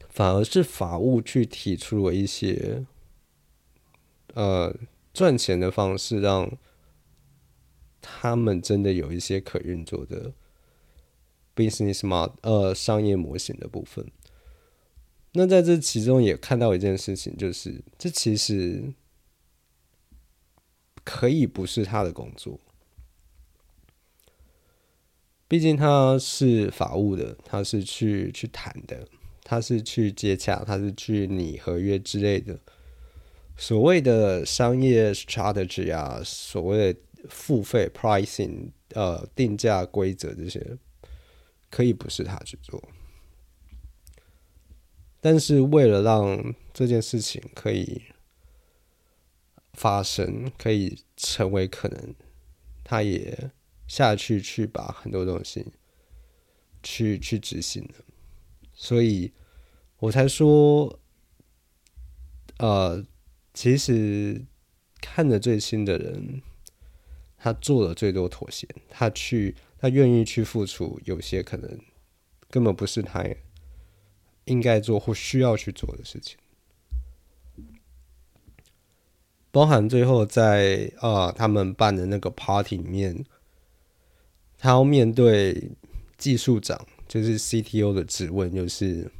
[0.07, 2.85] 反而是法务去提出了一些
[4.33, 4.73] 呃
[5.13, 6.49] 赚钱的方式，让
[8.01, 10.33] 他们真的有一些可运作的。
[11.55, 14.09] business model 呃商业模型的部分，
[15.33, 18.93] 那在这其中也看到一件事情，就是这其实
[21.03, 22.59] 可以不是他的工作，
[25.47, 29.07] 毕竟他是法务的，他是去去谈的，
[29.43, 32.59] 他是去接洽，他是去拟合约之类的，
[33.57, 40.77] 所谓的商业 strategy 啊，所谓的付费 pricing 呃定价规则这些。
[41.71, 42.83] 可以不是他去做，
[45.21, 48.01] 但是为了让这件事情可以
[49.73, 52.15] 发生，可以成为可能，
[52.83, 53.51] 他也
[53.87, 55.65] 下去去把很多东西
[56.81, 58.05] 去去执行了，
[58.73, 59.31] 所以
[59.99, 60.99] 我才说，
[62.57, 63.05] 呃，
[63.53, 64.45] 其实
[65.01, 66.41] 看着最新的人，
[67.37, 69.55] 他做了最多妥协，他去。
[69.81, 71.79] 他愿意去付出，有些可能
[72.49, 73.23] 根本不是他
[74.49, 76.37] 应该做或需要去做的事情，
[79.51, 83.25] 包含最后在啊他们办的那个 party 里面，
[84.57, 85.71] 他要面对
[86.17, 89.11] 技术长，就是 CTO 的质问，就是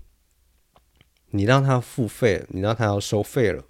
[1.30, 3.64] 你让他付费，你让他要收费了，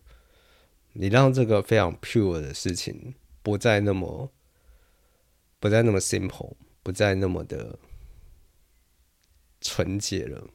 [0.93, 4.31] 你让这个非常 pure 的事情不再那么
[5.59, 6.55] 不再那么 simple。
[6.81, 7.77] 不再那么的
[9.61, 10.47] 纯洁了，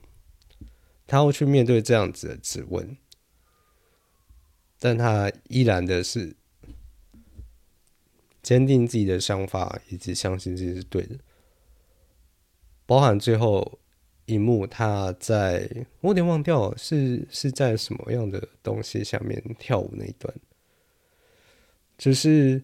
[1.06, 2.96] 他会去面对这样子的质问，
[4.78, 6.36] 但他依然的是
[8.42, 11.18] 坚定自己的想法，以及相信自己是对的。
[12.86, 13.78] 包含最后
[14.26, 20.34] 一幕，他在我有点忘掉是是在什么样的东西下面跳舞那一段，
[21.96, 22.62] 就是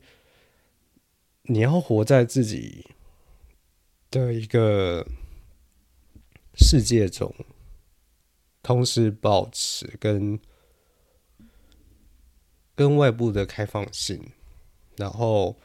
[1.43, 2.87] 你要活在自己。
[4.13, 5.07] 的一个
[6.57, 7.33] 世界中，
[8.63, 10.39] 同时保持跟
[12.75, 14.33] 跟外部的开放性，
[14.97, 15.57] 然后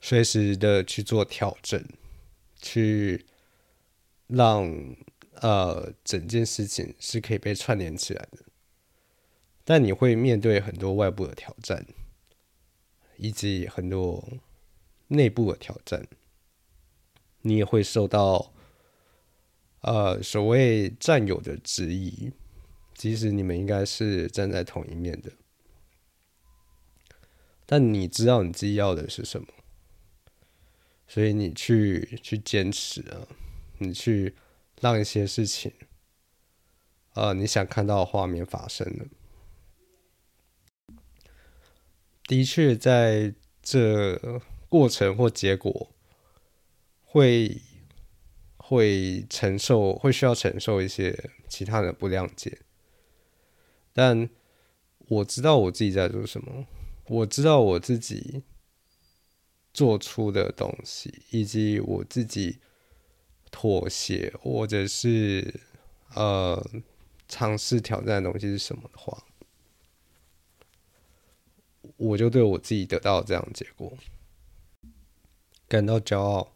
[0.00, 1.82] 随时的去做调整，
[2.56, 3.26] 去
[4.26, 4.96] 让
[5.40, 8.44] 呃整件事情是可以被串联起来的。
[9.64, 11.86] 但你会面对很多外部的挑战，
[13.16, 14.26] 以及很多
[15.08, 16.06] 内部的挑战。
[17.42, 18.52] 你也会受到，
[19.86, 22.32] 呃，所谓战友的质疑，
[22.92, 25.30] 即使你们应该是站在同一面的，
[27.64, 29.46] 但你知道你自己要的是什么，
[31.06, 33.28] 所以你去去坚持啊，
[33.78, 34.34] 你去
[34.80, 35.72] 让一些事情，
[37.14, 39.06] 呃，你想看到的画面发生了。
[42.24, 45.92] 的确，在这过程或结果。
[47.08, 47.62] 会
[48.68, 52.58] 会承受，会需要承受一些其他的不谅解，
[53.92, 54.28] 但
[55.06, 56.66] 我知道我自己在做什么，
[57.06, 58.42] 我知道我自己
[59.72, 62.58] 做出的东西，以及我自己
[63.52, 65.60] 妥协或者是
[66.16, 66.60] 呃
[67.28, 69.22] 尝试挑战的东西是什么的话，
[71.96, 73.96] 我就对我自己得到这样的结果
[75.68, 76.55] 感到骄傲。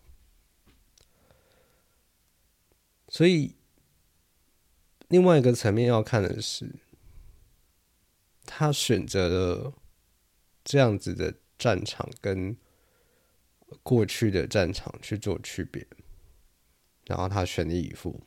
[3.12, 3.56] 所以，
[5.08, 6.76] 另外一个层面要看的是，
[8.46, 9.74] 他选择了
[10.62, 12.56] 这样子的战场跟
[13.82, 15.84] 过去的战场去做区别，
[17.06, 18.24] 然后他全力以赴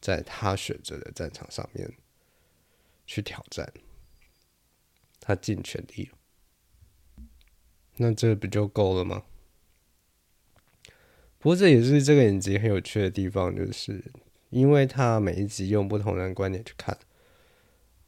[0.00, 1.96] 在他选择的战场上面
[3.06, 3.72] 去挑战，
[5.20, 6.18] 他尽全力了，
[7.98, 9.24] 那这不就够了吗？
[11.38, 14.12] 不过这也是这个影集很有趣的地方，就是
[14.54, 16.96] 因为他每一集用不同人观点去看，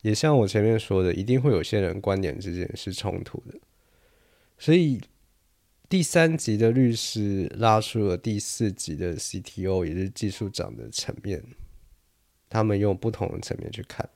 [0.02, 3.58] 也像我前面说的，一定会有些人观点之间是冲突的，
[4.56, 5.00] 所以
[5.88, 11.42] 第三集的律师拉出了第四集的 CTO，也是技术长的层面，
[12.48, 14.08] 他们用不同的层面去看。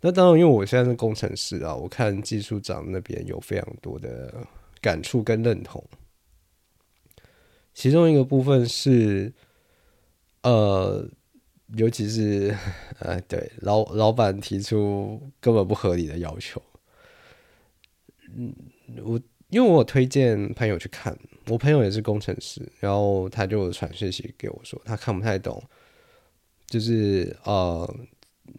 [0.00, 4.46] 那当然，因为我现在是工程师啊，我看技术长那边有非常多的
[4.80, 5.84] 感触跟认同。
[7.74, 9.32] 其中一个部分是，
[10.42, 11.08] 呃，
[11.76, 12.56] 尤其是
[13.00, 16.62] 呃，对老老板提出根本不合理的要求。
[18.34, 18.54] 嗯，
[19.04, 21.16] 我因为我推荐朋友去看，
[21.46, 25.62] 我朋友也是工程师，然后他就传讯息给我说，他看不太懂，
[26.66, 27.96] 就是呃，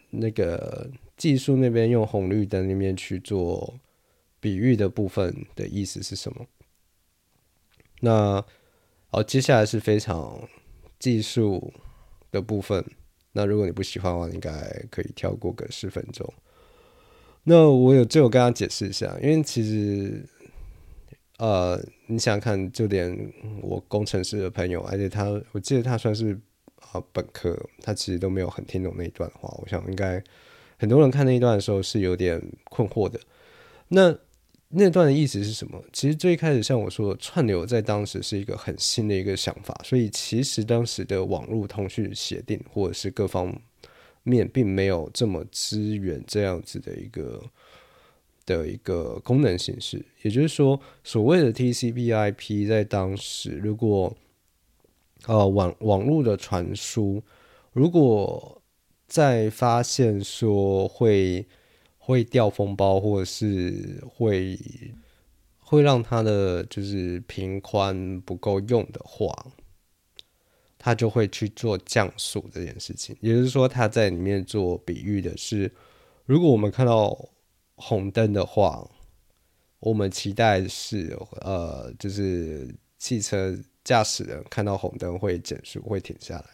[0.09, 3.79] 那个技术那边用红绿灯那边去做
[4.39, 6.45] 比喻的部分的意思是什么？
[8.01, 8.43] 那
[9.11, 10.47] 好，接下来是非常
[10.97, 11.73] 技术
[12.31, 12.83] 的部分。
[13.39, 14.51] 那如果你不喜欢的话，应该
[14.91, 16.27] 可以跳过个十分钟。
[17.45, 20.21] 那我有最后跟他解释一下，因为其实，
[21.37, 26.37] 呃，你想想看，就连我工程师的朋友，而且他，我记得他算是
[26.91, 29.49] 啊本科，他其实都没有很听懂那一段话。
[29.61, 30.21] 我想应该
[30.77, 33.17] 很多人看那一段的时候是有点困惑的。
[33.87, 34.13] 那
[34.71, 35.83] 那段的意思是什么？
[35.91, 43.51] 其实最开始像我说的，串流在当时是一个很新的一个想法，所以其实当时的网络通讯协定或者是各方
[44.21, 47.43] 面并没有这么支援这样子的一个
[48.45, 50.05] 的一个功能形式。
[50.21, 54.15] 也就是说，所谓的 TCP/IP 在当时，如果
[55.25, 57.23] 呃网网络的传输，
[57.73, 58.61] 如果
[59.07, 61.47] 在发现说会。
[62.09, 64.57] 会掉风包，或者是会
[65.59, 69.31] 会让它的就是平宽不够用的话，
[70.79, 73.15] 他就会去做降速这件事情。
[73.21, 75.71] 也就是说，他在里面做比喻的是，
[76.25, 77.15] 如果我们看到
[77.75, 78.89] 红灯的话，
[79.79, 86.45] 我们期待是呃，就是汽车驾驶人看到红灯会减速，会停下来。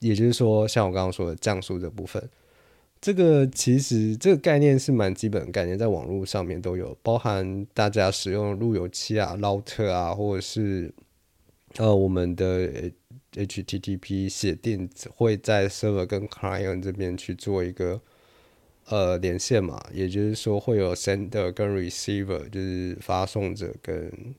[0.00, 2.22] 也就是说，像我刚刚说的降速这部分。
[3.04, 10.90] 这个其实这个概念是蛮基本概念，在网络上面都有，包含大家使用路由器啊、router 啊，或者是
[11.76, 12.90] 呃我们的
[13.34, 18.00] HTTP 协定会在 server 跟 client 这边去做一个
[18.86, 24.34] 呃连线嘛，也就是说会有 sender 跟 receiver，就是发送者跟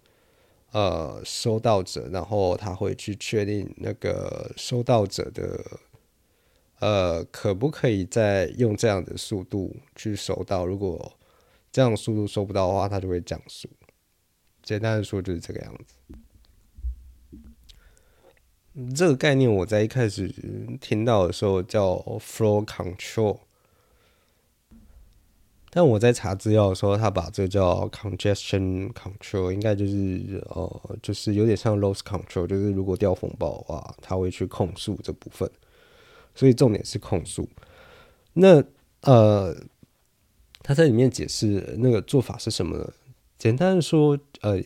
[0.72, 5.64] 呃收到者，然后他会去确定那个收到者的。
[6.80, 10.66] 呃，可不可以再用这样的速度去收到？
[10.66, 11.18] 如果
[11.72, 13.70] 这样速度收不到的话，它就会降速。
[14.62, 15.96] 简单的说就是这个样子。
[18.94, 20.28] 这个概念我在一开始
[20.82, 23.40] 听到的时候叫 flow control，
[25.70, 35.50] 但我在查资料的时候，他把这叫 congestion control，应该就是呃，就是有点像 loss control，就是如果掉风暴的话，它会去控诉这部分。
[36.36, 37.50] 所以重点是控诉。
[38.34, 38.64] 那
[39.02, 39.56] 呃，
[40.62, 42.94] 他在里面解释那个做法是什么呢？
[43.38, 44.62] 简单的说，呃，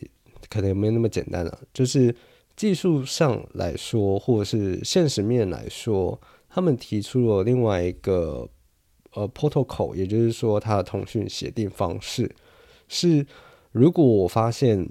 [0.48, 1.60] 可能也没有那么简单了。
[1.72, 2.14] 就是
[2.56, 8.48] 技术上来说，或者是现实面来说，他们提出了另外一个
[9.12, 12.34] 呃 protocol，也就是说，它的通讯协定方式
[12.88, 13.26] 是：
[13.72, 14.88] 如果我发现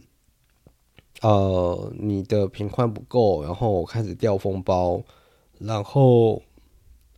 [1.22, 5.04] 呃你的频宽不够，然后我开始掉封包，
[5.58, 6.42] 然后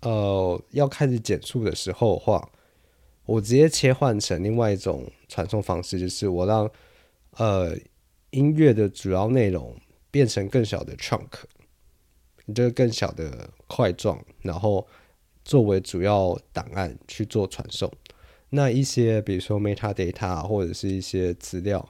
[0.02, 2.50] 呃，要开始减速的时候的话，
[3.26, 6.70] 我直接切换成另外一种传送方式，就是我让
[7.38, 7.78] 呃
[8.32, 9.76] 音乐的主要内容
[10.10, 11.28] 变成更小的 chunk，
[12.56, 14.88] 就是更小的块状，然后
[15.46, 17.92] 作为主要档案去做传送。
[18.50, 21.88] 那一些比如说 metadata 或者是一些资料，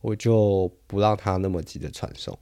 [0.00, 2.38] 我就不让它那么急的传送。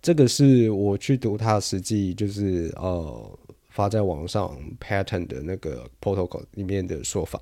[0.00, 3.38] 这个是我去读它实际就是呃。
[3.70, 7.40] 发在网上 pattern 的那个 protocol 里面的说法，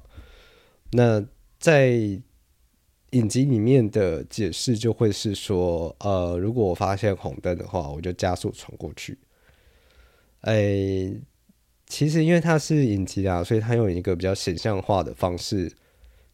[0.93, 1.25] 那
[1.59, 1.91] 在
[3.13, 9.19] 影集里面的解释就会是说，呃，如果我发现红灯的话，我就加速闯过去。
[10.43, 11.11] 哎，
[11.87, 15.73] 其实因为它是影集啊，所以它用一个比较形象化的方式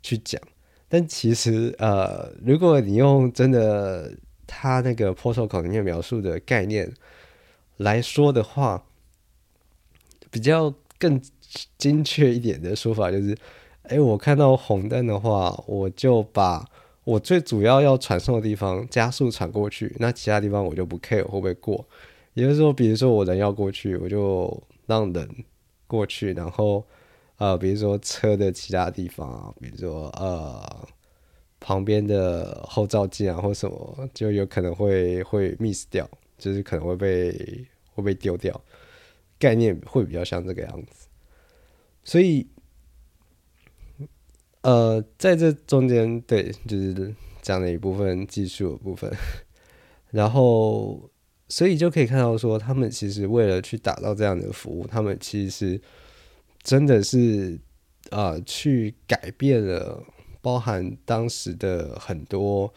[0.02, 0.40] 去讲。
[0.88, 4.12] 但其实，呃，如果你用真的
[4.46, 6.92] 它那个 protocol 里面描述的概念
[7.76, 8.84] 来说的话，
[10.34, 11.20] 比较更
[11.78, 13.38] 精确一点的说法就是，
[13.84, 16.68] 哎，我看到红灯的话，我就把
[17.04, 21.86] 我最主要要传送的地方加速传过去，那其他地方我就不 care 会不会过。
[22.32, 25.44] 也就是说，比如说我人要过去，我就让人
[25.86, 26.84] 过去，然后
[27.36, 30.60] 呃，比如说车的其他地方，比如说呃
[31.60, 37.64] 旁边的后照镜啊或什么，就有可能会会 miss 掉，就是可能会被
[37.94, 38.60] 会被丢掉。
[39.38, 41.08] 概念会比较像这个样子，
[42.02, 42.46] 所以，
[44.62, 49.12] 呃，在这中间，对，就是讲的一部分技术的部分，
[50.10, 51.10] 然后
[51.48, 55.80] 所以就可以看到说，他们其实为了去打造这样的服务，他们其实
[56.62, 57.60] 真的是
[58.10, 60.02] 啊，去改变了
[60.40, 62.72] 包含当时的很多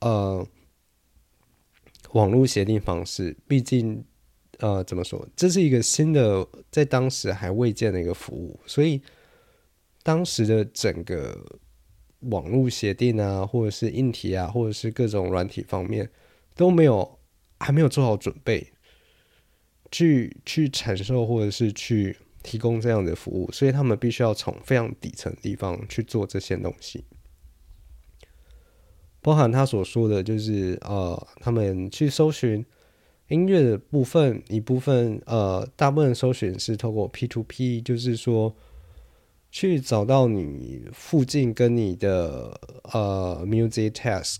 [0.00, 0.46] 呃
[2.12, 3.36] 网络协定方式。
[3.48, 4.04] 毕竟
[4.58, 9.00] 呃，怎么说，这是一个新的，在当时还未见的一个服务，所以
[10.02, 11.44] 当时的整个。
[12.30, 16.10] 网络协定啊，或者是硬体啊，或者是各种软体方面
[16.56, 17.18] 都没有，
[17.60, 18.72] 还没有做好准备，
[19.92, 27.04] 去去承受或者是去提供这样的服务，所以他们必须要从非常底层的地方去做这些东西，
[29.20, 32.64] 包含他所说的就是呃，他们去搜寻
[33.28, 38.54] 音乐的部分，一部分呃，大部分搜寻是透过 P to P，就是说。
[39.48, 42.60] 去找到你附近跟你的
[42.92, 44.38] 呃 music test，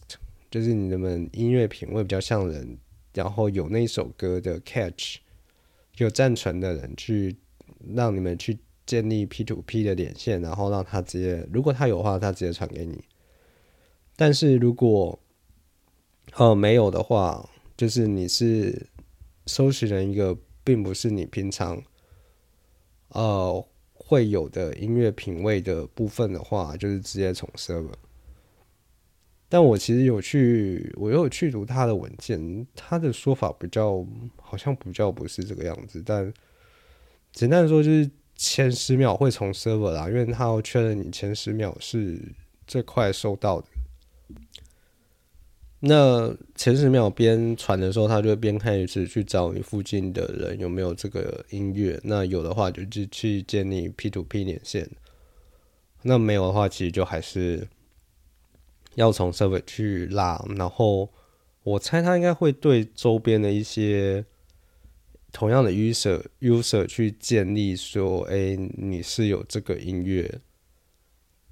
[0.51, 2.76] 就是你们音乐品味比较像人，
[3.14, 5.18] 然后有那首歌的 catch，
[5.97, 7.34] 有暂存的人去
[7.95, 13.03] 让你们去建立 P to P 的连线，然后让他直接，如果他有话，他直接传给你。
[14.16, 15.18] 但是如果
[16.34, 18.89] 呃没有的话，就是你是
[19.47, 21.83] 搜寻了一个并不是你平常
[23.09, 23.66] 呃。
[23.99, 27.91] 会有的音乐品味的部分的话，就是直接从 server。
[29.49, 34.07] 但我其实有去，我有去读他的文件，他的说法比较
[34.41, 36.01] 好像比较不是这个样子。
[36.07, 36.33] 但
[37.33, 42.16] 简单的说，就是前十秒会从 server 啦，因为他要确认你前十秒是
[42.64, 43.66] 最快收到的。
[45.81, 52.01] 那前十秒边传的时候，他就边开始去找你附近的人有没有这个音乐。
[52.03, 54.87] 那有的话，就去去建立 P to P 连线；
[56.03, 57.68] 那没有的话，其实就还是
[58.95, 60.43] 要从 server 去拉。
[60.57, 61.11] 然后
[61.62, 64.24] 我猜他应该会对周边的一些
[65.31, 70.41] 同样的 user user 去建立说：“哎，你是有这个音乐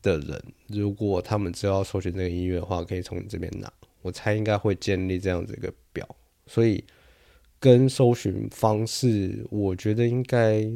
[0.01, 3.71] 的人，如果他们知道搜寻这个音乐的话，可以从你这边拿。”
[4.05, 6.07] 我猜应该会建立这样子一个表，
[6.47, 6.85] 所以
[7.59, 10.71] 跟搜寻方式，我觉得应该，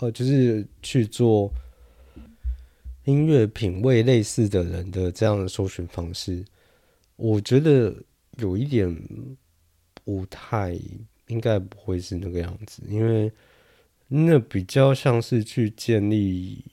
[0.00, 1.48] 呃，就是去做
[3.04, 6.44] 音乐品味类似的人的这样的搜寻方式，
[7.14, 7.94] 我觉得
[8.38, 8.92] 有一点
[10.02, 10.76] 不太
[11.28, 13.30] 应该不会是那个样子，因为
[14.08, 16.64] 那比较像是去建立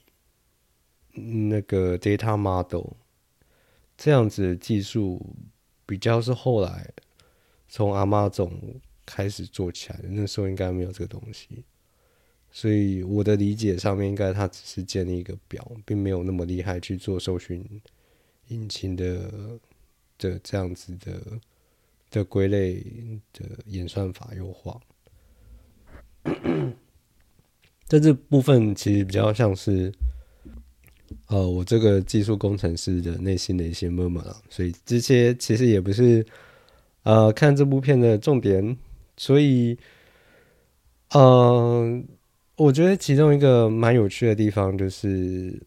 [1.13, 2.93] 那个 data model。
[3.97, 5.35] 这样子的技术
[5.87, 6.87] 比较是后来
[7.67, 11.63] 从阿妈总开始做起来的，那时候应该没有这个东西，
[12.51, 17.65] 所以我的理解上面应该它只是建立一个表，并没有那么厉害去做搜寻
[18.49, 19.59] 引擎的
[20.19, 21.21] 的这样子的
[22.11, 22.75] 的归类
[23.33, 24.79] 的演算法优化。
[27.85, 29.91] 在 这部分其实比较像是。
[31.27, 36.25] 呃，我这个技术工程师的内心的一些 murmur 所以这些其实也不是
[37.03, 38.77] 呃看这部片的重点，
[39.17, 39.77] 所以，
[41.13, 42.07] 嗯，
[42.55, 45.61] 我觉得其中一个蛮有趣的地方就是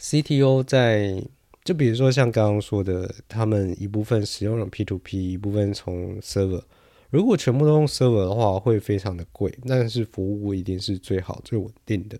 [0.00, 1.22] ，CTO 在
[1.62, 6.62] 就比如说像刚刚说的，他们一部分使用了 P to P，一部分从 server。
[7.10, 12.18] 如果全部都用 server 的话，会非常的贵，但是服务一定是最好、最稳定的。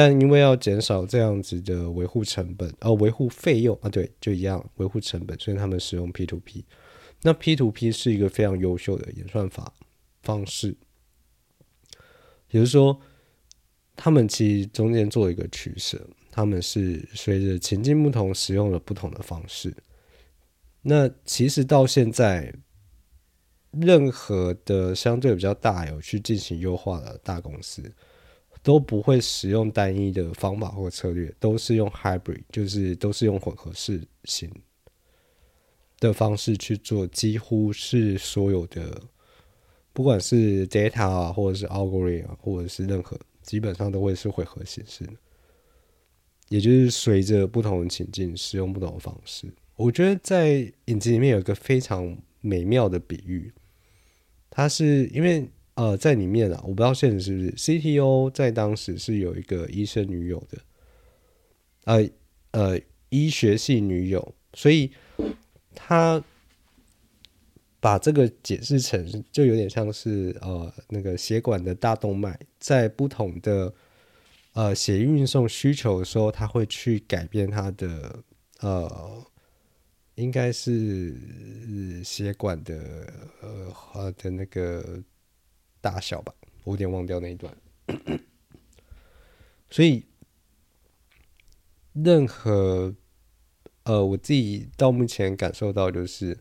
[0.00, 6.64] 但因为要减少这样子的维护成本，呃，维护费用啊，对，就一样维护成本，所以他们使用 P to P。
[7.22, 9.74] 那 P to P 是一个非常优秀的演算法
[10.22, 10.68] 方式，
[12.52, 12.96] 也就是说，
[13.96, 19.74] 他们其实中间做一个取舍，他们是随着情境不同，使用了不同的方式。
[20.82, 22.54] 那其实到现在。
[23.72, 27.82] 任何的相对比较大有去进行优化的大公司，
[28.68, 34.52] 都不会使用单一的方法或策略，都是用 hybrid，就是都是用混合式型
[35.98, 39.00] 的方式去做，几乎是所有的，
[39.94, 45.08] 不管是 data 啊，或者是 algorithm，或者是任何，基本上都会是混合形式。
[46.50, 49.50] 也就是随着不同的情境使用不同的方式。
[49.76, 53.50] 我觉得在影集里面有一个非常美妙的比喻。
[54.50, 55.48] 它是因为
[55.78, 60.58] 呃，在里面啊，我不知道现实是不是 CTO 在当时是有一个医生女友的，
[61.84, 62.10] 呃
[62.50, 64.90] 呃，医学系女友，所以
[65.76, 66.20] 他
[67.78, 73.72] 把这个解释成就有点像是呃那个血管的大动脉在不同的
[74.54, 78.18] 呃写运送需求的时候，他会去改变他的
[78.58, 79.24] 呃，
[80.16, 83.12] 应该是血管的
[83.92, 85.00] 呃的那个
[85.80, 87.54] 大小吧，我有点忘掉那一段。
[89.70, 90.04] 所以
[91.92, 92.94] 任何
[93.84, 96.38] 呃，我自己到目前感受到就是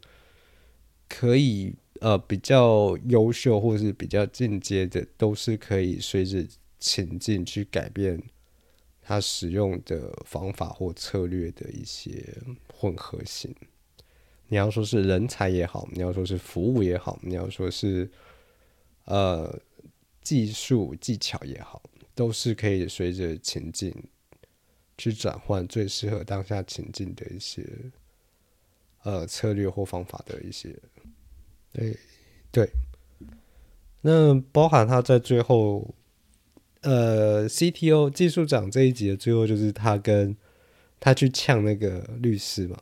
[1.07, 6.45] 可以呃比较优秀或者是比较进阶的，都是可以随着
[6.79, 8.21] 情境去改变
[9.01, 12.37] 他使用的方法或策略的一些
[12.73, 13.55] 混合性。
[14.49, 18.09] 你要说是人才也好，你要说是服务也好，你要说是
[19.07, 19.59] 呃
[20.21, 21.81] 技术技巧也好，
[22.15, 23.93] 都是可以随着情境。
[24.99, 27.63] 去转换最适合当下情境的一些
[29.03, 30.75] 呃策略或方法的一些，
[31.71, 31.95] 对
[32.51, 32.67] 对，
[34.01, 35.93] 那包含他在最后，
[36.81, 40.35] 呃，CTO 技术长这一集的最后，就是他跟
[40.99, 42.81] 他去呛那个律师嘛，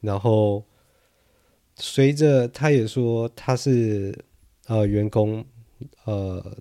[0.00, 0.64] 然后
[1.76, 4.18] 随着他也说他是
[4.64, 5.44] 呃员工
[6.04, 6.56] 呃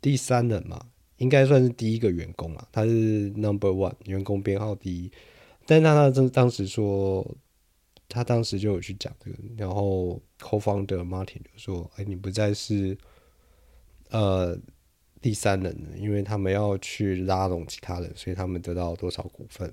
[0.00, 0.88] 第三人嘛。
[1.18, 5.12] 应该算是第一个员工啊，他是 number one 员工编号第一，
[5.66, 7.24] 但是他当当时说，
[8.08, 12.98] 他当时就有去讲这个，然后 co-founder Martin 就说：“哎，你不再是
[14.10, 14.58] 呃
[15.20, 19.72] 第三人了，因为他们要去拉拢其他人，所以他们得到多少股份。”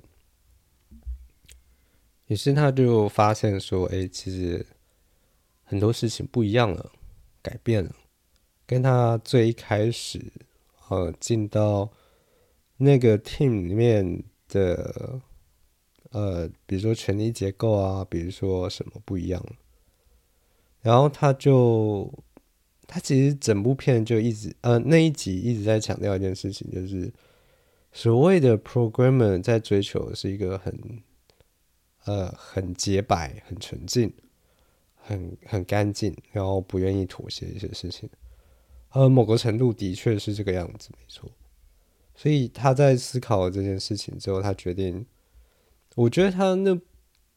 [2.28, 4.64] 于是他就发现说：“哎，其实
[5.64, 6.91] 很多事情不一样了，
[7.41, 7.95] 改变了，
[8.70, 10.22] 跟他最一开始。”
[10.89, 11.88] 呃，进到
[12.78, 15.22] 那个 team 里面的，
[16.09, 19.39] 呃，比如说权力结构啊，比如说什么不一样，
[20.82, 22.11] 然后他就，
[22.88, 27.13] 他其实整部片就一直，呃，那一集一直在强调一件事情，就是
[27.93, 31.03] 所谓的 programmer 在追求的是一个很，
[32.05, 34.11] 呃，很洁白、很纯净、
[34.95, 38.09] 很很干净，然后不愿意妥协一些事情。
[38.92, 41.30] 呃，某个程度的确是这个样子，没错。
[42.16, 45.06] 所以他在思考了这件事情之后，他决定，
[45.96, 46.78] 我觉得他那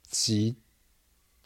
[0.09, 0.57] 集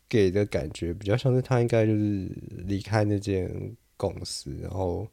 [0.08, 2.30] 给的感觉比较像是他应该就是
[2.64, 5.06] 离开那间公司，然后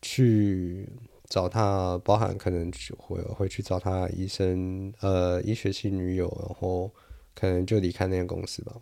[0.00, 0.88] 去
[1.28, 6.90] 找他，包含可能会会去找他医生，呃，医学系女友，然后
[7.34, 8.76] 可能就离开那间公司吧。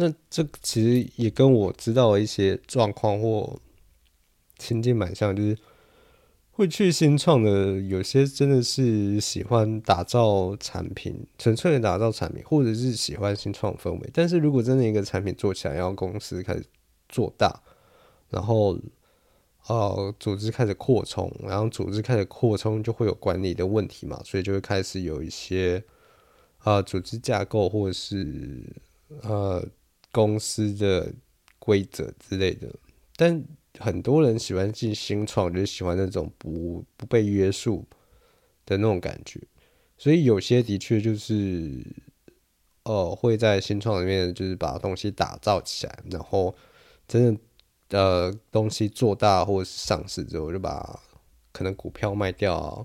[0.00, 3.58] 那这其实也跟我知道的一些状况或
[4.56, 5.58] 情境蛮像，就是
[6.52, 14.10] 会去新创的，有些真的是喜欢打造产品，纯粹的打造产品，或者是喜欢新创氛围。
[14.14, 16.64] 但是如果真的一个产品做起来，然后公司开始
[17.08, 17.60] 做大，
[18.28, 18.78] 然后
[19.66, 25.82] 呃组织开始扩充，然后组织开始扩充，就会有管理的问题嘛，所以就会开始有一些
[26.58, 28.62] 啊组织架构或者是
[29.22, 29.66] 呃。
[30.18, 31.14] 公司的
[31.60, 32.68] 规则之类的，
[33.14, 33.40] 但
[33.78, 37.86] 很多人喜欢进新创，就是喜欢那种不不被约束
[38.66, 39.40] 的那种感觉。
[39.96, 41.86] 所以有些的确就是，
[42.82, 46.52] 呃，会在新创里面就是把东西打造起来，然后
[47.06, 47.32] 真
[47.88, 50.98] 的呃东西做大或者是上市之后，就把
[51.52, 52.84] 可能股票卖掉，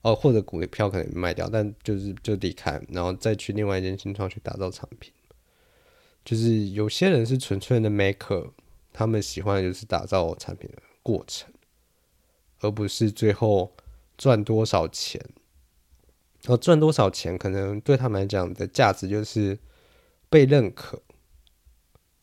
[0.00, 5.12] 哦，或者股票可能卖掉，但就是就离开，然后再去另外一间新创去打造产品。
[6.24, 8.50] 就是有些人是纯粹的 maker，
[8.92, 11.52] 他们喜欢的就是打造产品的过程，
[12.60, 13.74] 而不是最后
[14.16, 15.20] 赚多少钱。
[16.46, 19.56] 而赚多少钱可能对他们来讲的价值就是
[20.28, 21.00] 被认可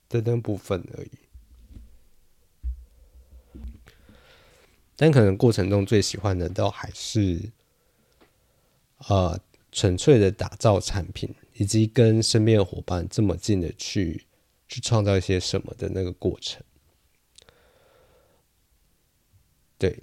[0.10, 1.12] 的那部分而已。
[4.98, 7.52] 但可能过程中最喜欢的都还是，
[9.08, 9.40] 呃，
[9.72, 11.34] 纯粹的打造产品。
[11.60, 14.26] 以及跟身边的伙伴这么近的去
[14.70, 16.64] 去创造一些什么的那个过程，
[19.78, 20.00] 对，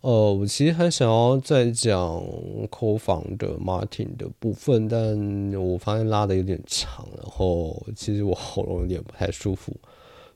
[0.00, 2.24] 呃，我其实很想要再讲
[2.70, 9.76] 扣房的 Martin 的部分，但我发现拉的有点长，然后其实我喉咙有点不太舒服，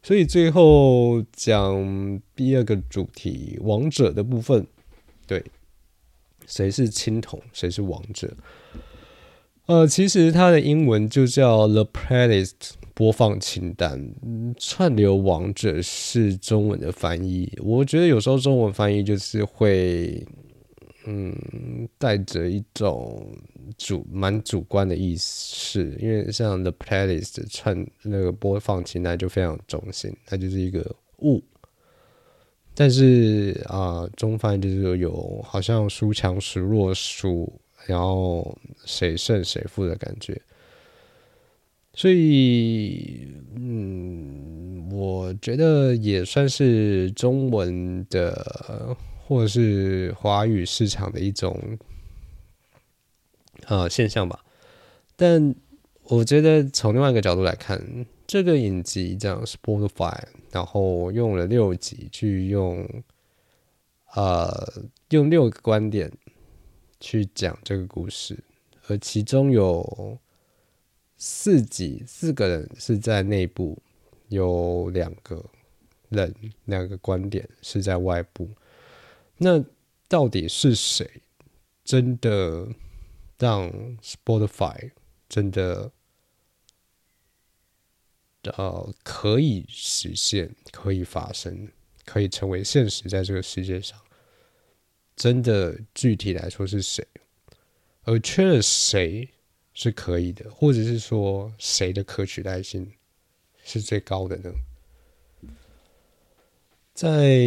[0.03, 4.67] 所以最后讲第二个主题王者的部分，
[5.27, 5.43] 对，
[6.47, 8.37] 谁是青铜，谁是王者？
[9.69, 14.15] 呃，其实它的英文就叫 The Playlist 播放清单，
[14.57, 17.53] 串流王者是中文的翻译。
[17.63, 20.27] 我觉得有时候中文翻译就是会，
[21.05, 21.37] 嗯，
[21.99, 23.31] 带着一种
[23.77, 31.43] 主蛮主观的意思，是因为像 The Playlist 串那个播放清单就非常中性，它就是一个物，
[32.75, 37.53] 但是啊，中翻就是有好像孰强孰弱孰，
[37.89, 40.41] 然后谁胜谁负的感觉。
[41.95, 43.27] 所以，
[43.57, 51.59] 嗯，我觉得也算是中文的或者是华语市场的一种
[53.67, 54.45] 呃现象吧。
[55.17, 55.53] 但
[56.05, 60.23] 我觉得从另外一个角度来看，这个影集这样 Spotify，
[60.53, 62.89] 然后用了六集去用，
[64.15, 66.13] 呃，用六个观点
[67.01, 68.39] 去讲这个故事，
[68.87, 70.19] 而其中有。
[71.21, 73.77] 四集，四个人是在内部，
[74.29, 75.45] 有两个
[76.11, 76.33] 人，
[76.67, 78.49] 两个观点是在外部。
[79.37, 79.61] 那
[80.07, 81.21] 到底是谁
[81.85, 82.69] 真的
[83.37, 83.69] 让
[83.99, 84.93] Spotify
[85.29, 85.91] 真的
[88.57, 91.69] 呃可以实现、可以发生、
[92.05, 94.01] 可以成为现实，在这个世界上，
[95.19, 97.05] 真的具体来说是谁？
[98.05, 99.29] 而缺了谁？
[99.75, 102.91] 是可以的，或者是说谁的可取代性
[103.63, 104.53] 是最高的呢？
[106.95, 107.39] 在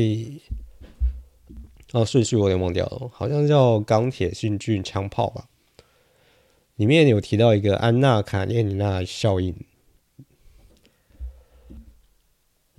[1.91, 5.49] 哦，顺序我有点忘掉了，好像叫钢铁性菌枪炮吧。
[6.75, 9.53] 里面有提到一个安娜卡列尼娜效应。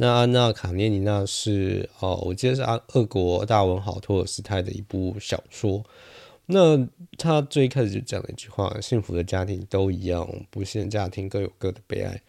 [0.03, 5.80] 那安娜卡列尼娜是哦，我记得是阿俄国大文豪托尔斯泰的一部小说。
[6.44, 6.76] 那
[7.16, 12.20] 他最开始就讲了一句话：“幸福的家庭都一样，不幸的家庭各有各的悲哀。”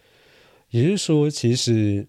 [0.70, 2.06] 也就是说，其实，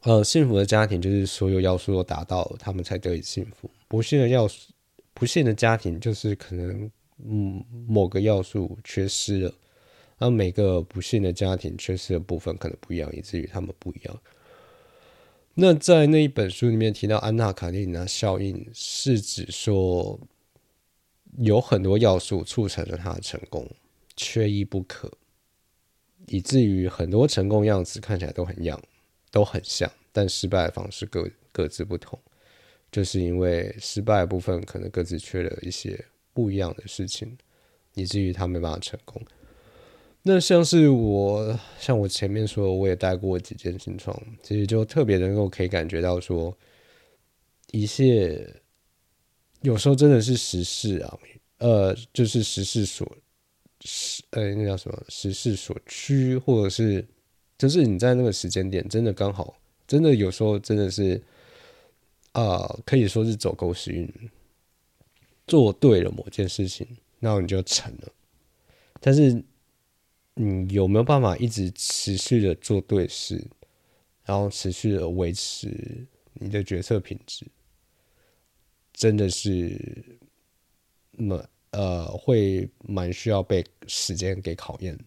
[0.00, 4.72] 呃，幸福的家庭就是所有要素都达到，他们才得以幸福；不幸的要素，
[5.12, 6.90] 不幸的家庭就是可能，
[7.22, 9.52] 嗯，某个要素缺失了。
[10.18, 14.20] 而每个不幸的家庭缺失的部分可能不一样，以至于他们不一样。
[15.54, 20.20] 那在那一本书里面提到安娜卡列尼娜效应，是指说。
[21.38, 23.66] 有很多要素促成了他的成功，
[24.16, 25.10] 缺一不可，
[26.26, 28.78] 以至于很多成功样子看起来都很样，
[29.30, 32.20] 都很像，但失败的方式各各自不同，
[32.90, 36.04] 就是因为失败的部分可能各自缺了一些
[36.34, 37.34] 不一样的事情，
[37.94, 39.22] 以至于他没办法成功。
[40.22, 46.56] 那像是我，像我前面说，我也带过几件新创，其实就特别能够可以感觉到说，
[47.70, 48.54] 一切。
[49.62, 51.18] 有时候真的是时事啊，
[51.58, 53.06] 呃，就是时事所，
[53.84, 55.04] 时呃，那叫什么？
[55.08, 57.06] 时事所趋，或者是，
[57.56, 59.56] 就是你在那个时间点，真的刚好，
[59.86, 61.22] 真的有时候真的是，
[62.32, 64.12] 啊，可以说是走狗屎运，
[65.46, 66.84] 做对了某件事情，
[67.20, 68.12] 那你就成了。
[69.00, 69.44] 但是，
[70.34, 73.44] 你有没有办法一直持续的做对事，
[74.24, 77.46] 然后持续的维持你的决策品质？
[78.92, 80.18] 真的是，
[81.12, 84.98] 蛮呃，会蛮需要被时间给考验。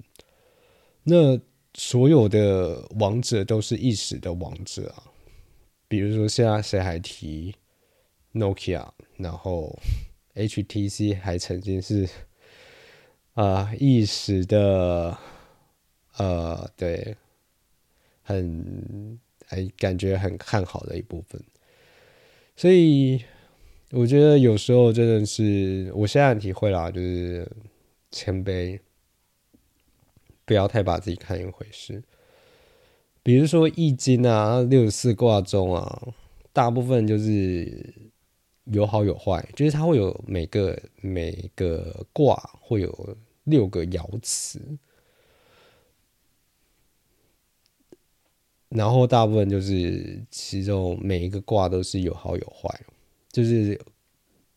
[1.03, 1.39] 那
[1.75, 5.11] 所有的王者都是一时的王者啊，
[5.87, 7.55] 比如说现在谁还提
[8.33, 9.77] Nokia，然后
[10.33, 12.09] HTC 还曾经是
[13.35, 15.17] 啊一时的，
[16.17, 17.15] 呃，对，
[18.21, 19.17] 很
[19.49, 21.41] 哎感觉很看好的一部分，
[22.57, 23.23] 所以。
[23.91, 27.49] 我觉得有时候真的是，我现在体会啦，就是
[28.11, 28.79] 谦卑，
[30.43, 32.03] 不要太把自己看一回事。
[33.21, 36.07] 比如说《易经》啊，六十四卦中啊，
[36.51, 37.93] 大部分就是
[38.65, 44.61] 有好有坏，就是它会有每个每个卦会有六个爻辞，
[48.69, 52.79] 然后大部分就是其中每一个卦都是有好有坏。
[53.31, 53.77] 就是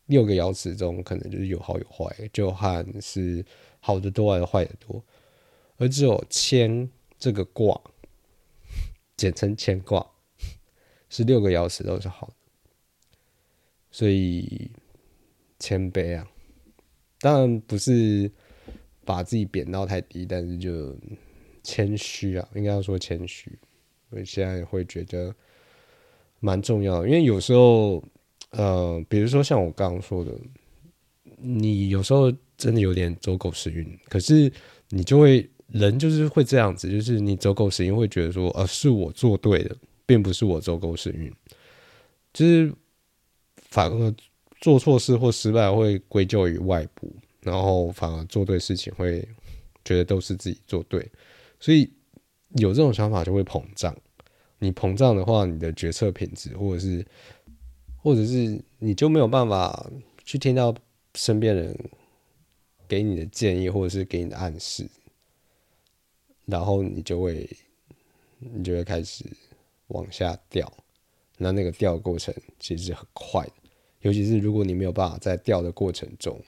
[0.06, 3.44] 六个爻辞中，可能就是有好有坏，就看是
[3.80, 5.04] 好的多还是坏的多，
[5.78, 7.80] 而只有谦这个卦，
[9.16, 10.08] 简称谦卦，
[11.08, 12.34] 是六个爻辞都是好的，
[13.90, 14.70] 所以
[15.58, 16.30] 谦卑啊，
[17.18, 18.30] 当然不是
[19.08, 20.94] 把自己贬到太低，但是就
[21.62, 23.58] 谦虚啊，应该要说谦虚，
[24.10, 25.34] 我现在会觉得
[26.40, 28.04] 蛮重要，因为有时候。
[28.52, 30.32] 呃，比如说像我刚刚说的，
[31.36, 34.50] 你有时候真的有点走狗屎运，可是
[34.88, 41.30] 你就会人就是会这样子，就是你走狗屎运会觉得说，呃，是我做对的，并不是我走狗屎运，
[42.32, 42.72] 就是
[43.68, 44.14] 反而
[44.62, 49.26] 做错事或失败会归咎于外部，然后反而做对事情会
[49.84, 51.10] 觉得都是自己做对，
[51.60, 51.90] 所以
[52.56, 53.96] 有这种想法就会膨胀，
[54.58, 57.06] 你膨胀的话，你的决策品质，或者是，
[57.96, 59.90] 或者是你就没有办法
[60.24, 60.74] 去听到
[61.14, 61.78] 身边人
[62.86, 64.88] 给你的建议，或者是给你的暗示，
[66.46, 67.48] 然后你就会，
[68.38, 69.24] 你就会开始
[69.88, 70.70] 往下掉。
[71.36, 73.52] 那那个掉过程其实是很快的，
[74.00, 76.40] 尤其是如果你没有办法在掉的过程中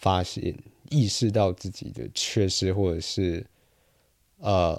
[0.00, 0.56] 发现、
[0.90, 3.44] 意识到自己的缺失，或者是
[4.38, 4.78] 呃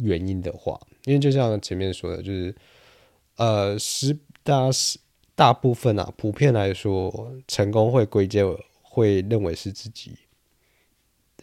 [0.00, 0.78] 原因的话。
[1.04, 2.54] 因为就像前面说的，就是
[3.36, 4.98] 呃，失大是
[5.36, 8.44] 大部分啊，普遍来说，成功会归结
[8.82, 10.16] 会认为是自己，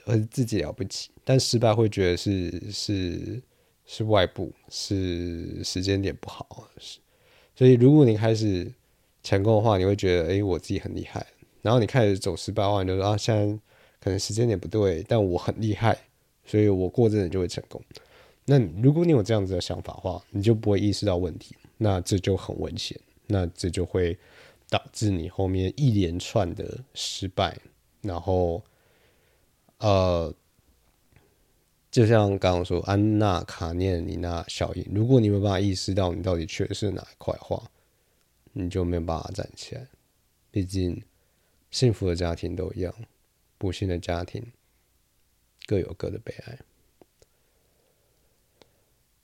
[0.05, 3.41] 呃，自己了不起，但失败会觉得是是
[3.85, 6.67] 是外部，是时间点不好，
[7.55, 8.69] 所以如果你开始
[9.23, 11.25] 成功的话，你会觉得哎，我自己很厉害。
[11.63, 13.59] 然后你开始走失败的话，你就说啊，现在
[13.99, 15.97] 可能时间点不对，但我很厉害，
[16.45, 17.81] 所以我过阵子就会成功。
[18.45, 24.15] 那如果你有这样子的想法的话，你就不会意识到问题，那这就很危险，那这就会
[24.69, 27.57] 导致你后面一连串的失败，
[28.01, 28.61] 然后，
[29.77, 30.33] 呃，
[31.89, 37.63] 就像刚刚说安娜卡涅尼娜效应，如果你没有办法意识到你到底缺的是哪一块话，
[38.51, 39.87] 你就没有办法站起来。
[40.51, 41.01] 毕竟，
[41.73, 42.93] 幸福的家庭都一样，
[43.57, 44.45] 不幸的家庭
[45.65, 46.59] 各有各的悲哀。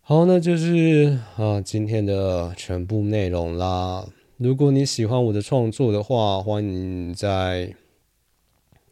[0.02, 4.12] 好，那就是啊今天的全部内容啦。
[4.38, 7.76] 如果你喜欢我的创作的话，欢迎在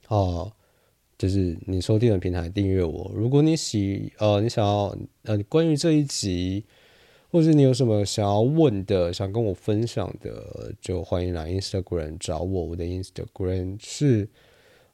[0.08, 0.53] 啊，
[1.18, 3.12] 就是你收听的平台订阅我。
[3.16, 6.64] 如果你喜呃，你想要呃，关于这一集，
[7.38, 12.63] 或是你有什么想要问的，想跟我分享的，就欢迎来 Instagram 找我。
[12.63, 14.27] 我的 Instagram 是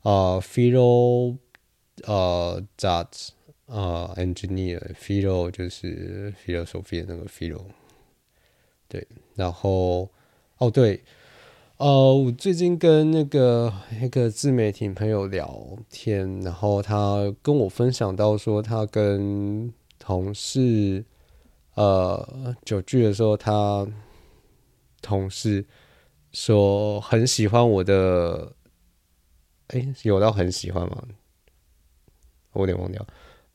[0.02, 1.38] 啊，Philo
[2.04, 3.30] 呃 That。
[3.68, 7.62] 啊，engineer，philo 就是 philosophy 的那个 philo，
[8.90, 10.10] 对，然后
[10.58, 11.02] 哦对，
[11.78, 21.06] 呃，我最近跟那个那个自媒体朋友聊天，然后他跟我分享到说，他跟同事
[21.76, 23.88] 呃酒聚的时候，他
[25.02, 25.66] 同事
[26.32, 28.54] 说很喜欢我的，
[29.68, 31.04] 哎，有到很喜欢吗？
[32.54, 33.06] 我有点忘掉。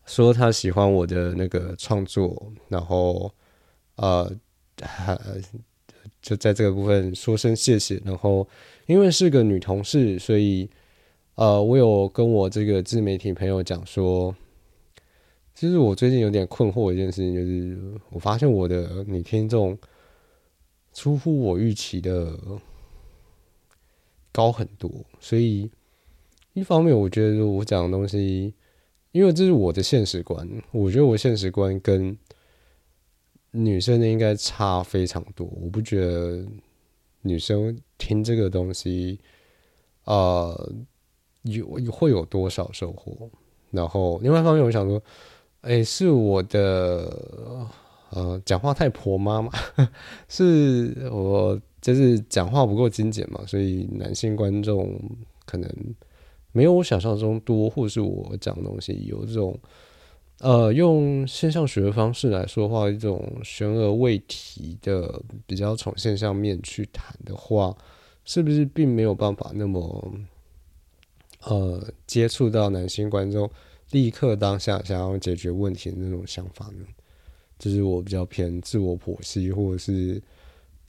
[0.06, 3.30] 说他喜欢我的那个创作，然后
[3.96, 4.30] 呃，
[4.80, 5.18] 还
[6.22, 8.00] 就在这个部分说声谢谢。
[8.04, 8.48] 然后
[8.86, 10.68] 因为是个女同事，所以
[11.34, 14.34] 呃，我有跟我这个自媒体朋友讲说，
[15.58, 17.76] 其实我最近有点困惑一件事情，就是
[18.10, 19.76] 我发现我的女听众
[20.92, 22.38] 出乎我预期的
[24.30, 24.88] 高很多，
[25.18, 25.68] 所以
[26.52, 28.54] 一方面我觉得我讲的东西。
[29.10, 32.16] 因为这是我的现实观，我觉得我现实观跟
[33.50, 35.44] 女生的应该差非常多。
[35.60, 36.46] 我不觉得
[37.22, 39.18] 女生听这个东西，
[40.04, 40.72] 呃，
[41.42, 43.28] 有会有多少收获。
[43.72, 45.02] 然后另外一方面，我想说，
[45.62, 47.66] 哎，是我的
[48.10, 49.50] 呃讲话太婆妈嘛？
[50.28, 53.44] 是我就是讲话不够精简嘛？
[53.46, 55.00] 所以男性观众
[55.44, 55.68] 可能。
[56.52, 59.56] 没有我想象中多，或是我讲的东西有这种，
[60.38, 67.76] 呃，用现象学的方式来说话，一种悬而未提的，比较从现象面去谈的话，
[68.24, 70.12] 是不是并没有办法那么，
[71.44, 73.48] 呃，接触到男性观众
[73.90, 76.86] 立刻当下想要解决问题的那种想法呢？
[77.58, 80.22] 这是我比较偏自我剖析，或者是。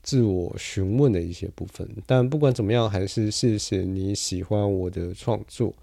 [0.02, 5.74] 自我询问的一些部分，但不管怎么样，还是谢谢你喜欢我的创作。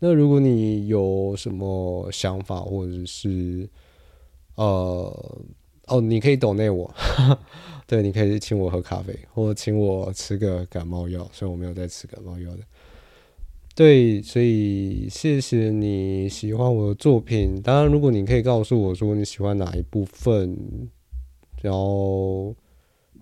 [0.00, 3.68] 那如果你有什么想法，或者是
[4.56, 5.38] 呃
[5.86, 6.92] 哦，你可以懂内我，
[7.86, 12.64] 对，你可以请我喝咖啡，或者请我吃个感冒药，虽然我没有在吃感冒药的。
[13.80, 17.58] 对，所以谢谢你喜欢我的作品。
[17.62, 20.54] 当然，如果你可以告诉我说你喜欢哪一部分，
[21.62, 22.54] 然后。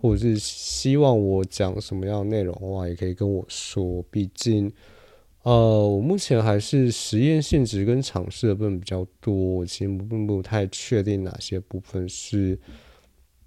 [0.00, 4.00] 或者是希望我讲什么样的内容的话，也可以跟我说。
[4.12, 4.72] 毕竟，
[5.42, 12.56] 呃，我目前还是实验性质跟尝试的部分比较多，我其实并不太确定哪些部分是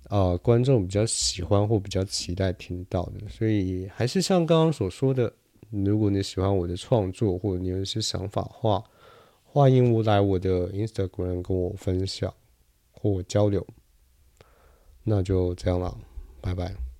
[0.10, 3.22] 呃观众比较喜欢或比较期待听到的。
[3.30, 5.32] 所以，还是像刚刚所说的，
[5.72, 8.84] 如果你喜欢我的创作，或者你有一些想法的话，
[9.44, 12.34] 欢迎我来我的 Instagram 跟我分享
[12.92, 13.66] 或交流。
[15.04, 15.98] 那就这样了。
[16.42, 16.91] 拜拜。